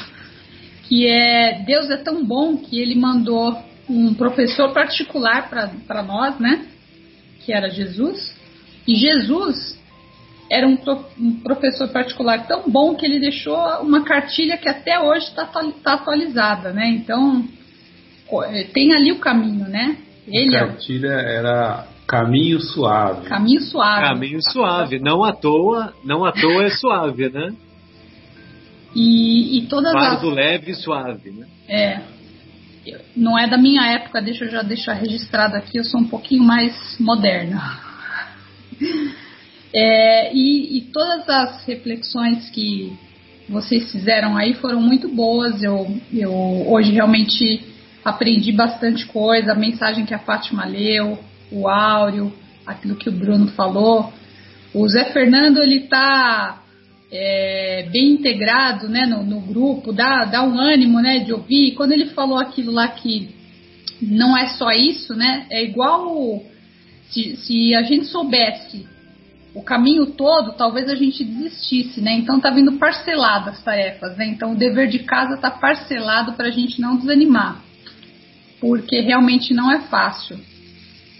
[0.84, 3.58] que é Deus é tão bom que ele mandou
[3.88, 6.66] um professor particular para nós, né?
[7.44, 8.34] Que era Jesus.
[8.86, 9.78] E Jesus
[10.50, 10.78] era um,
[11.18, 15.94] um, professor particular tão bom que ele deixou uma cartilha que até hoje está tá
[15.94, 16.88] atualizada, né?
[16.88, 17.46] Então
[18.72, 19.96] tem ali o caminho, né?
[20.26, 21.36] Ele a é cartilha é...
[21.36, 23.26] era Caminho suave.
[23.26, 24.06] Caminho suave.
[24.06, 24.98] Caminho suave.
[24.98, 27.54] Não à toa, não à toa é suave, né?
[28.94, 30.34] E, e todas Fardo as...
[30.36, 31.46] leve e suave, né?
[31.66, 32.00] É.
[33.16, 36.44] Não é da minha época, deixa eu já deixar registrado aqui, eu sou um pouquinho
[36.44, 37.80] mais moderna.
[39.76, 42.96] É, e, e todas as reflexões que
[43.48, 45.64] vocês fizeram aí foram muito boas.
[45.64, 47.73] Eu, eu hoje realmente
[48.04, 51.18] aprendi bastante coisa, a mensagem que a Fátima leu,
[51.50, 52.32] o Áureo,
[52.66, 54.12] aquilo que o Bruno falou.
[54.74, 56.62] O Zé Fernando ele está
[57.10, 61.68] é, bem integrado né, no, no, grupo, dá, dá um ânimo né, de ouvir.
[61.68, 63.34] E quando ele falou aquilo lá que
[64.02, 66.42] não é só isso, né, é igual
[67.10, 68.86] se, se a gente soubesse
[69.54, 72.12] o caminho todo, talvez a gente desistisse, né?
[72.14, 74.26] Então tá vindo parcelado as tarefas, né?
[74.26, 77.62] Então o dever de casa tá parcelado para a gente não desanimar,
[78.64, 80.40] porque realmente não é fácil.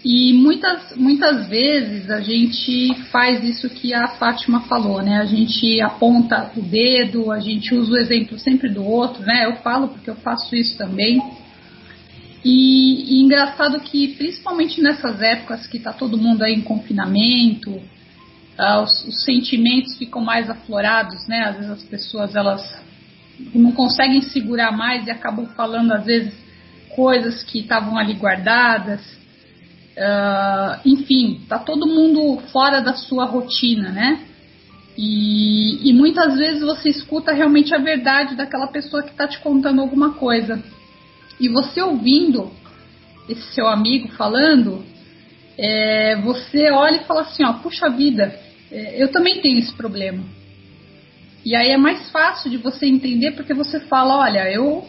[0.03, 5.17] E muitas, muitas vezes a gente faz isso que a Fátima falou, né?
[5.17, 9.45] A gente aponta o dedo, a gente usa o exemplo sempre do outro, né?
[9.45, 11.21] Eu falo porque eu faço isso também.
[12.43, 18.81] E, e engraçado que, principalmente nessas épocas que está todo mundo aí em confinamento, uh,
[18.83, 21.43] os, os, sentimentos ficam mais aflorados, né?
[21.43, 22.83] Às vezes as pessoas elas
[23.53, 26.44] não conseguem segurar mais e acabam falando às vezes
[26.95, 29.01] coisas que estavam ali guardadas.
[29.97, 34.25] Uh, enfim, tá todo mundo fora da sua rotina, né?
[34.97, 39.81] E, e, muitas vezes você escuta realmente a verdade daquela pessoa que está te contando
[39.81, 40.63] alguma coisa.
[41.39, 42.51] E você ouvindo
[43.27, 44.85] esse seu amigo falando,
[45.57, 48.39] é, você olha e fala assim, ó, puxa vida,
[48.71, 50.23] é, eu também tenho esse problema.
[51.45, 54.87] E aí é mais fácil de você entender porque você fala, olha, eu,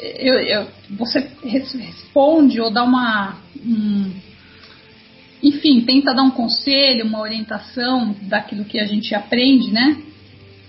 [0.00, 4.10] eu, eu você responde ou dá uma, um,
[5.42, 9.96] enfim, tenta dar um conselho, uma orientação daquilo que a gente aprende, né?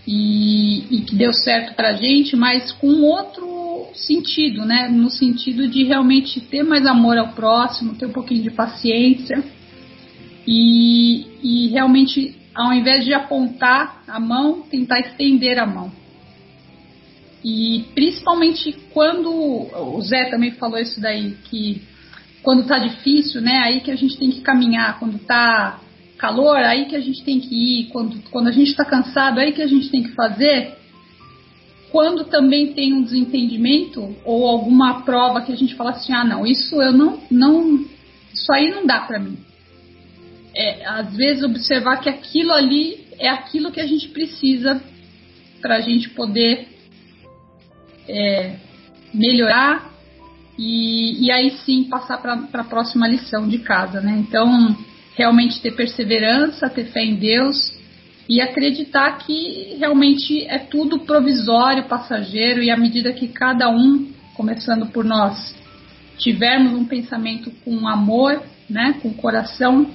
[0.08, 4.88] E, e que deu certo pra gente, mas com outro sentido, né?
[4.88, 9.44] No sentido de realmente ter mais amor ao próximo, ter um pouquinho de paciência
[10.48, 15.92] e, e realmente, ao invés de apontar a mão, tentar estender a mão.
[17.48, 21.84] E principalmente quando o Zé também falou isso daí, que
[22.42, 25.80] quando tá difícil, né, aí que a gente tem que caminhar, quando tá
[26.18, 29.52] calor, aí que a gente tem que ir, quando, quando a gente está cansado, aí
[29.52, 30.74] que a gente tem que fazer.
[31.92, 36.48] Quando também tem um desentendimento ou alguma prova que a gente fala assim, ah, não,
[36.48, 37.86] isso eu não, não,
[38.34, 39.38] isso aí não dá para mim.
[40.56, 44.82] É, às vezes observar que aquilo ali é aquilo que a gente precisa
[45.62, 46.75] para a gente poder
[48.08, 48.56] é,
[49.14, 49.92] melhorar
[50.58, 54.18] e, e, aí sim passar para a próxima lição de casa, né?
[54.18, 54.76] Então,
[55.16, 57.74] realmente ter perseverança, ter fé em Deus
[58.28, 64.86] e acreditar que realmente é tudo provisório, passageiro e à medida que cada um, começando
[64.88, 65.56] por nós,
[66.18, 69.92] tivermos um pensamento com amor, né, com coração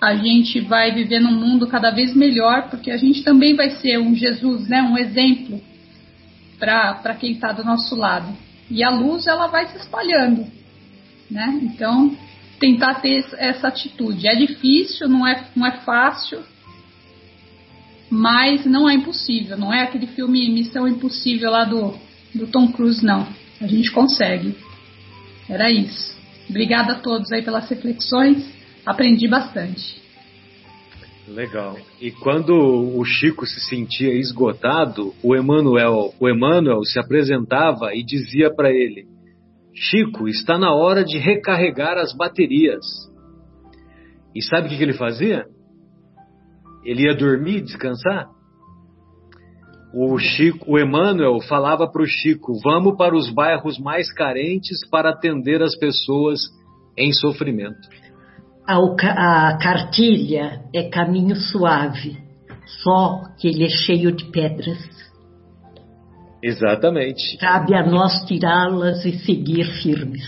[0.00, 3.98] a gente vai viver num mundo cada vez melhor, porque a gente também vai ser
[3.98, 5.60] um Jesus, né, um exemplo
[6.60, 8.32] para quem está do nosso lado.
[8.70, 10.46] E a luz ela vai se espalhando,
[11.28, 11.58] né?
[11.62, 12.16] Então
[12.60, 16.44] tentar ter essa atitude é difícil, não é não é fácil,
[18.08, 19.56] mas não é impossível.
[19.56, 21.98] Não é aquele filme Missão Impossível lá do
[22.32, 23.26] do Tom Cruise não.
[23.60, 24.54] A gente consegue.
[25.48, 26.16] Era isso.
[26.48, 30.00] Obrigada a todos aí pelas reflexões aprendi bastante.
[31.34, 31.76] Legal.
[32.00, 38.52] E quando o Chico se sentia esgotado, o Emmanuel, o Emmanuel se apresentava e dizia
[38.52, 39.06] para ele:
[39.72, 42.84] Chico, está na hora de recarregar as baterias.
[44.34, 45.46] E sabe o que, que ele fazia?
[46.84, 48.28] Ele ia dormir, descansar.
[49.94, 55.10] O Chico, o Emmanuel falava para o Chico: vamos para os bairros mais carentes para
[55.10, 56.40] atender as pessoas
[56.96, 57.88] em sofrimento.
[58.66, 62.18] A, cartilha é caminho suave,
[62.82, 64.78] só que ele é cheio de pedras.
[66.42, 67.36] Exatamente.
[67.38, 70.24] Cabe a nós tirá-las e seguir firmes.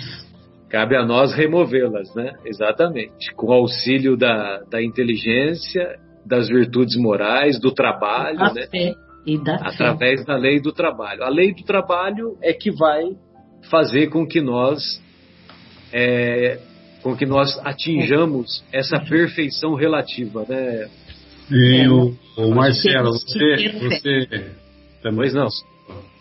[0.68, 2.32] Cabe a nós removê-las, né?
[2.44, 3.32] Exatamente.
[3.34, 8.66] Com o auxílio da, da inteligência, das virtudes morais, do trabalho, da né?
[8.70, 8.94] Fé
[9.26, 10.26] e da Através fé.
[10.26, 11.22] da lei do trabalho.
[11.22, 13.04] A lei do trabalho é que vai
[13.70, 15.00] fazer com que nós
[15.92, 16.58] é,
[17.02, 20.88] com que nós atinjamos essa perfeição relativa, né?
[21.50, 24.52] E o, o Marcelo, você, você
[25.02, 25.48] também não.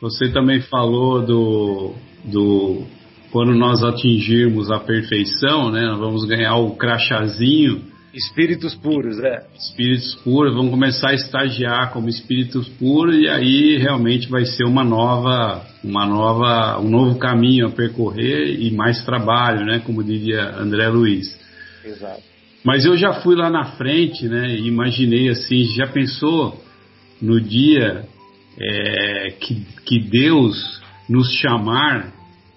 [0.01, 1.93] Você também falou do,
[2.25, 2.83] do
[3.31, 5.81] quando nós atingirmos a perfeição, né?
[5.81, 9.45] Nós vamos ganhar o crachazinho Espíritos puros, é.
[9.57, 14.83] Espíritos puros, vão começar a estagiar como espíritos puros e aí realmente vai ser uma
[14.83, 19.81] nova, uma nova, um novo caminho a percorrer e mais trabalho, né?
[19.85, 21.39] Como diria André Luiz.
[21.85, 22.21] Exato.
[22.63, 24.55] Mas eu já fui lá na frente, né?
[24.55, 26.61] E imaginei assim, já pensou
[27.21, 28.05] no dia
[28.59, 32.11] é, que, que Deus nos chamar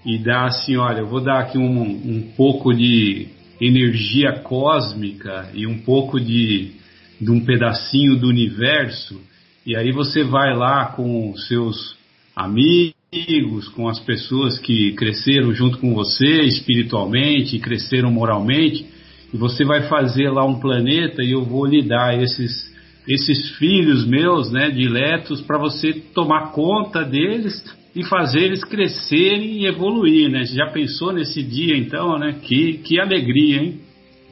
[0.04, 3.28] e dar assim, olha, eu vou dar aqui um, um pouco de
[3.66, 6.72] energia cósmica e um pouco de,
[7.20, 9.20] de um pedacinho do universo,
[9.66, 11.96] e aí você vai lá com seus
[12.36, 18.84] amigos, com as pessoas que cresceram junto com você espiritualmente, cresceram moralmente,
[19.32, 22.74] e você vai fazer lá um planeta e eu vou lhe dar esses
[23.06, 27.62] esses filhos meus, né, diletos, para você tomar conta deles
[27.94, 30.44] e fazer eles crescerem e evoluir, né?
[30.44, 32.40] Você já pensou nesse dia então, né?
[32.42, 33.80] Que, que alegria, hein?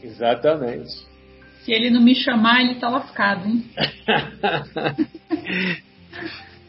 [0.03, 0.91] Exatamente.
[1.61, 3.65] Se ele não me chamar, ele tá lascado, hein?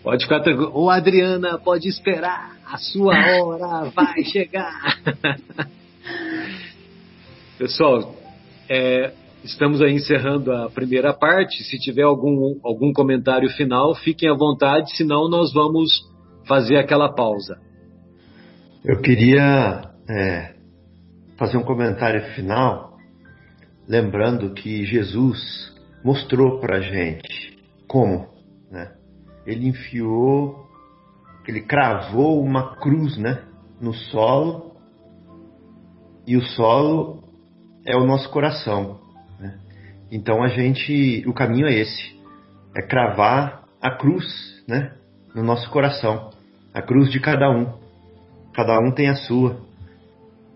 [0.03, 0.71] pode ficar tranquilo.
[0.71, 2.57] Ô Adriana, pode esperar.
[2.63, 5.01] A sua hora vai chegar.
[7.57, 8.15] Pessoal,
[8.69, 9.13] é,
[9.43, 11.63] estamos aí encerrando a primeira parte.
[11.63, 16.12] Se tiver algum, algum comentário final, fiquem à vontade, senão nós vamos
[16.47, 17.59] fazer aquela pausa.
[18.83, 20.55] Eu queria é,
[21.37, 22.97] fazer um comentário final,
[23.87, 25.39] lembrando que Jesus
[26.03, 28.27] mostrou para gente como,
[28.69, 28.91] né?
[29.45, 30.67] Ele enfiou,
[31.47, 33.43] ele cravou uma cruz, né?
[33.83, 34.77] no solo
[36.25, 37.21] e o solo
[37.85, 39.01] é o nosso coração.
[39.37, 39.59] Né?
[40.09, 42.17] Então a gente, o caminho é esse,
[42.73, 44.25] é cravar a cruz,
[44.65, 44.93] né,
[45.35, 46.29] no nosso coração,
[46.73, 47.71] a cruz de cada um.
[48.53, 49.57] Cada um tem a sua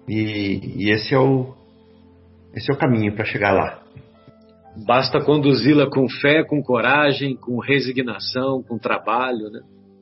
[0.08, 1.54] e, e esse é o
[2.54, 3.84] esse é o caminho para chegar lá.
[4.86, 9.62] Basta conduzi-la com fé, com coragem, com resignação, com trabalho, né?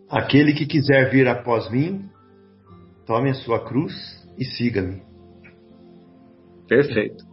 [0.09, 2.05] Aquele que quiser vir após mim,
[3.05, 3.93] tome a sua cruz
[4.37, 5.01] e siga-me.
[6.67, 7.23] Perfeito.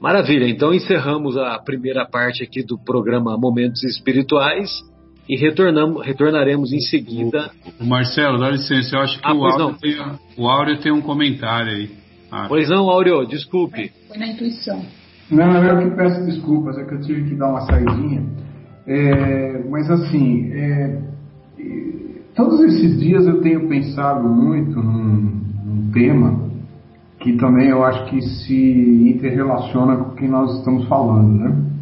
[0.00, 4.70] Maravilha, então encerramos a primeira parte aqui do programa Momentos Espirituais
[5.28, 7.50] e retornamos, retornaremos em seguida.
[7.80, 9.96] O Marcelo, dá licença, eu acho que ah, o, Áureo tem,
[10.36, 11.90] o Áureo tem um comentário aí.
[12.30, 12.46] Ah.
[12.48, 13.92] Pois não, Áureo, desculpe.
[14.08, 14.84] Foi na intuição.
[15.30, 18.22] Não, eu que peço desculpas, é que eu tive que dar uma saidinha.
[18.86, 21.00] É, mas assim, é,
[22.34, 26.44] todos esses dias eu tenho pensado muito num, num tema
[27.20, 31.73] que também eu acho que se interrelaciona com o que nós estamos falando, né?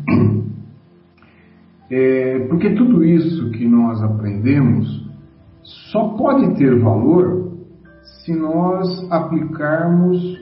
[1.95, 5.07] É, porque tudo isso que nós aprendemos
[5.93, 7.53] só pode ter valor
[8.03, 10.41] se nós aplicarmos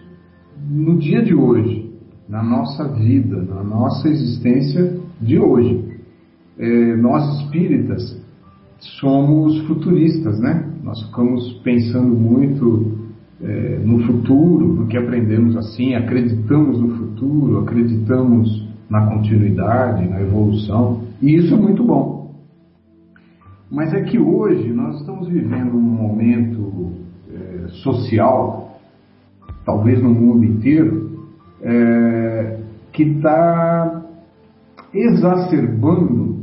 [0.70, 1.90] no dia de hoje,
[2.28, 5.90] na nossa vida, na nossa existência de hoje.
[6.56, 8.24] É, nós espíritas
[9.00, 10.72] somos futuristas, né?
[10.84, 12.96] Nós ficamos pensando muito
[13.42, 21.36] é, no futuro, porque aprendemos assim, acreditamos no futuro, acreditamos na continuidade, na evolução, e
[21.36, 22.34] isso é muito bom.
[23.70, 26.90] Mas é que hoje nós estamos vivendo um momento
[27.32, 28.80] é, social,
[29.64, 31.28] talvez no mundo inteiro,
[31.62, 32.58] é,
[32.92, 34.02] que está
[34.92, 36.40] exacerbando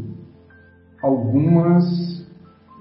[1.03, 2.25] algumas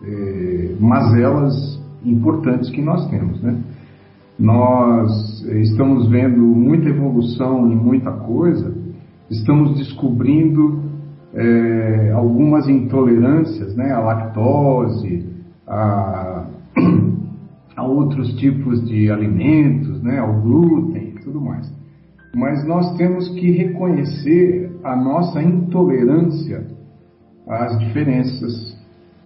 [0.04, 3.60] é, mazelas importantes que nós temos, né?
[4.38, 8.75] Nós estamos vendo muita evolução em muita coisa,
[9.30, 10.82] estamos descobrindo
[11.34, 15.26] é, algumas intolerâncias, né, a lactose,
[15.66, 16.46] a,
[17.76, 21.70] a outros tipos de alimentos, né, ao glúten e tudo mais.
[22.34, 26.66] Mas nós temos que reconhecer a nossa intolerância
[27.48, 28.76] às diferenças,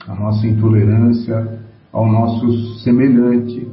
[0.07, 1.61] a nossa intolerância
[1.93, 3.67] ao nosso semelhante,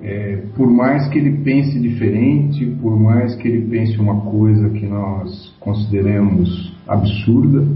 [0.00, 4.86] é, por mais que ele pense diferente, por mais que ele pense uma coisa que
[4.86, 7.66] nós consideremos absurda,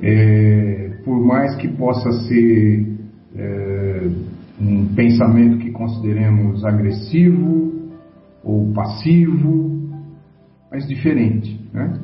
[0.00, 2.86] é, por mais que possa ser
[3.36, 4.08] é,
[4.60, 7.72] um pensamento que consideremos agressivo
[8.42, 9.76] ou passivo,
[10.70, 11.60] mas diferente.
[11.72, 11.98] Né?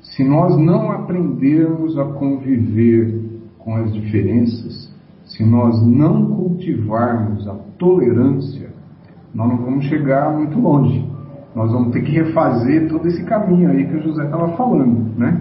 [0.00, 3.20] Se nós não aprendermos a conviver
[3.58, 4.92] com as diferenças,
[5.42, 8.70] se nós não cultivarmos a tolerância,
[9.34, 11.04] nós não vamos chegar muito longe.
[11.54, 15.40] Nós vamos ter que refazer todo esse caminho aí que o José estava falando, né?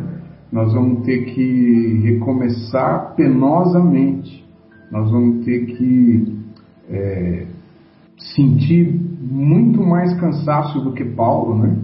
[0.52, 4.44] Nós vamos ter que recomeçar penosamente.
[4.92, 6.38] Nós vamos ter que
[6.90, 7.46] é,
[8.36, 11.78] sentir muito mais cansaço do que Paulo, né?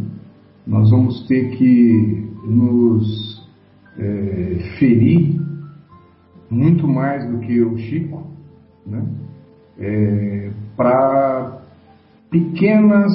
[0.66, 3.48] Nós vamos ter que nos
[3.98, 5.47] é, ferir
[6.50, 8.24] muito mais do que o Chico,
[8.86, 9.04] né?
[9.80, 11.60] É, para
[12.30, 13.12] pequenas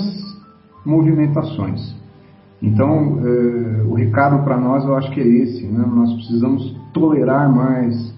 [0.85, 1.95] movimentações.
[2.63, 5.85] Então, é, o recado para nós eu acho que é esse: né?
[5.85, 8.15] nós precisamos tolerar mais,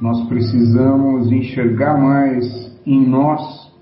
[0.00, 2.44] nós precisamos enxergar mais
[2.86, 3.72] em nós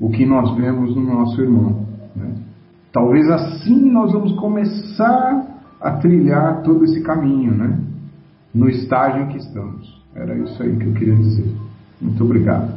[0.00, 1.86] o que nós vemos no nosso irmão.
[2.14, 2.34] Né?
[2.92, 5.46] Talvez assim nós vamos começar
[5.80, 7.80] a trilhar todo esse caminho, né?
[8.54, 9.97] no estágio em que estamos.
[10.18, 11.46] Era isso aí que eu queria dizer.
[12.00, 12.76] Muito obrigado.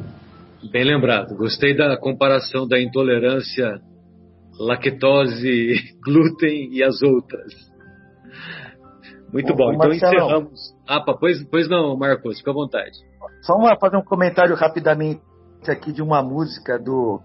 [0.71, 1.35] Bem lembrado.
[1.35, 3.81] Gostei da comparação da intolerância
[4.59, 5.73] lactose,
[6.05, 7.51] glúten e as outras.
[9.33, 9.73] Muito bom.
[9.73, 10.59] Então encerramos.
[10.87, 12.91] Ah, pois, pois não, Marcos, fica à vontade.
[13.41, 15.21] Só uma, fazer um comentário rapidamente
[15.67, 17.19] aqui de uma música do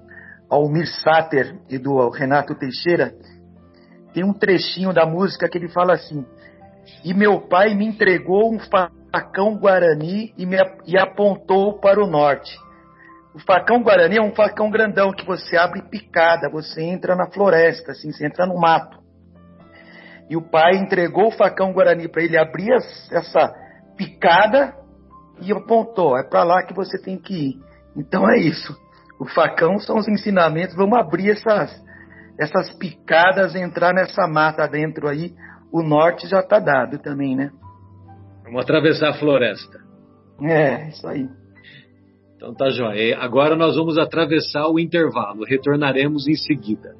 [0.48, 3.12] Almir Sater e do Renato Teixeira.
[4.14, 6.24] Tem um trechinho da música que ele fala assim:
[7.04, 8.58] E meu pai me entregou um
[9.10, 10.56] facão guarani e, me,
[10.86, 12.56] e apontou para o norte.
[13.34, 17.92] O facão guarani é um facão grandão que você abre picada, você entra na floresta,
[17.92, 18.98] assim, você entra no mato.
[20.28, 23.54] E o pai entregou o facão guarani para ele abrir essa
[23.96, 24.74] picada
[25.40, 27.60] e apontou: é para lá que você tem que ir.
[27.96, 28.74] Então é isso.
[29.20, 30.74] O facão são os ensinamentos.
[30.74, 31.78] Vamos abrir essas,
[32.38, 35.34] essas picadas, entrar nessa mata dentro aí.
[35.72, 37.50] O norte já está dado também, né?
[38.46, 39.80] Vamos atravessar a floresta.
[40.40, 41.28] É, isso aí.
[42.36, 43.18] Então tá jóia.
[43.18, 45.44] Agora nós vamos atravessar o intervalo.
[45.44, 46.94] Retornaremos em seguida.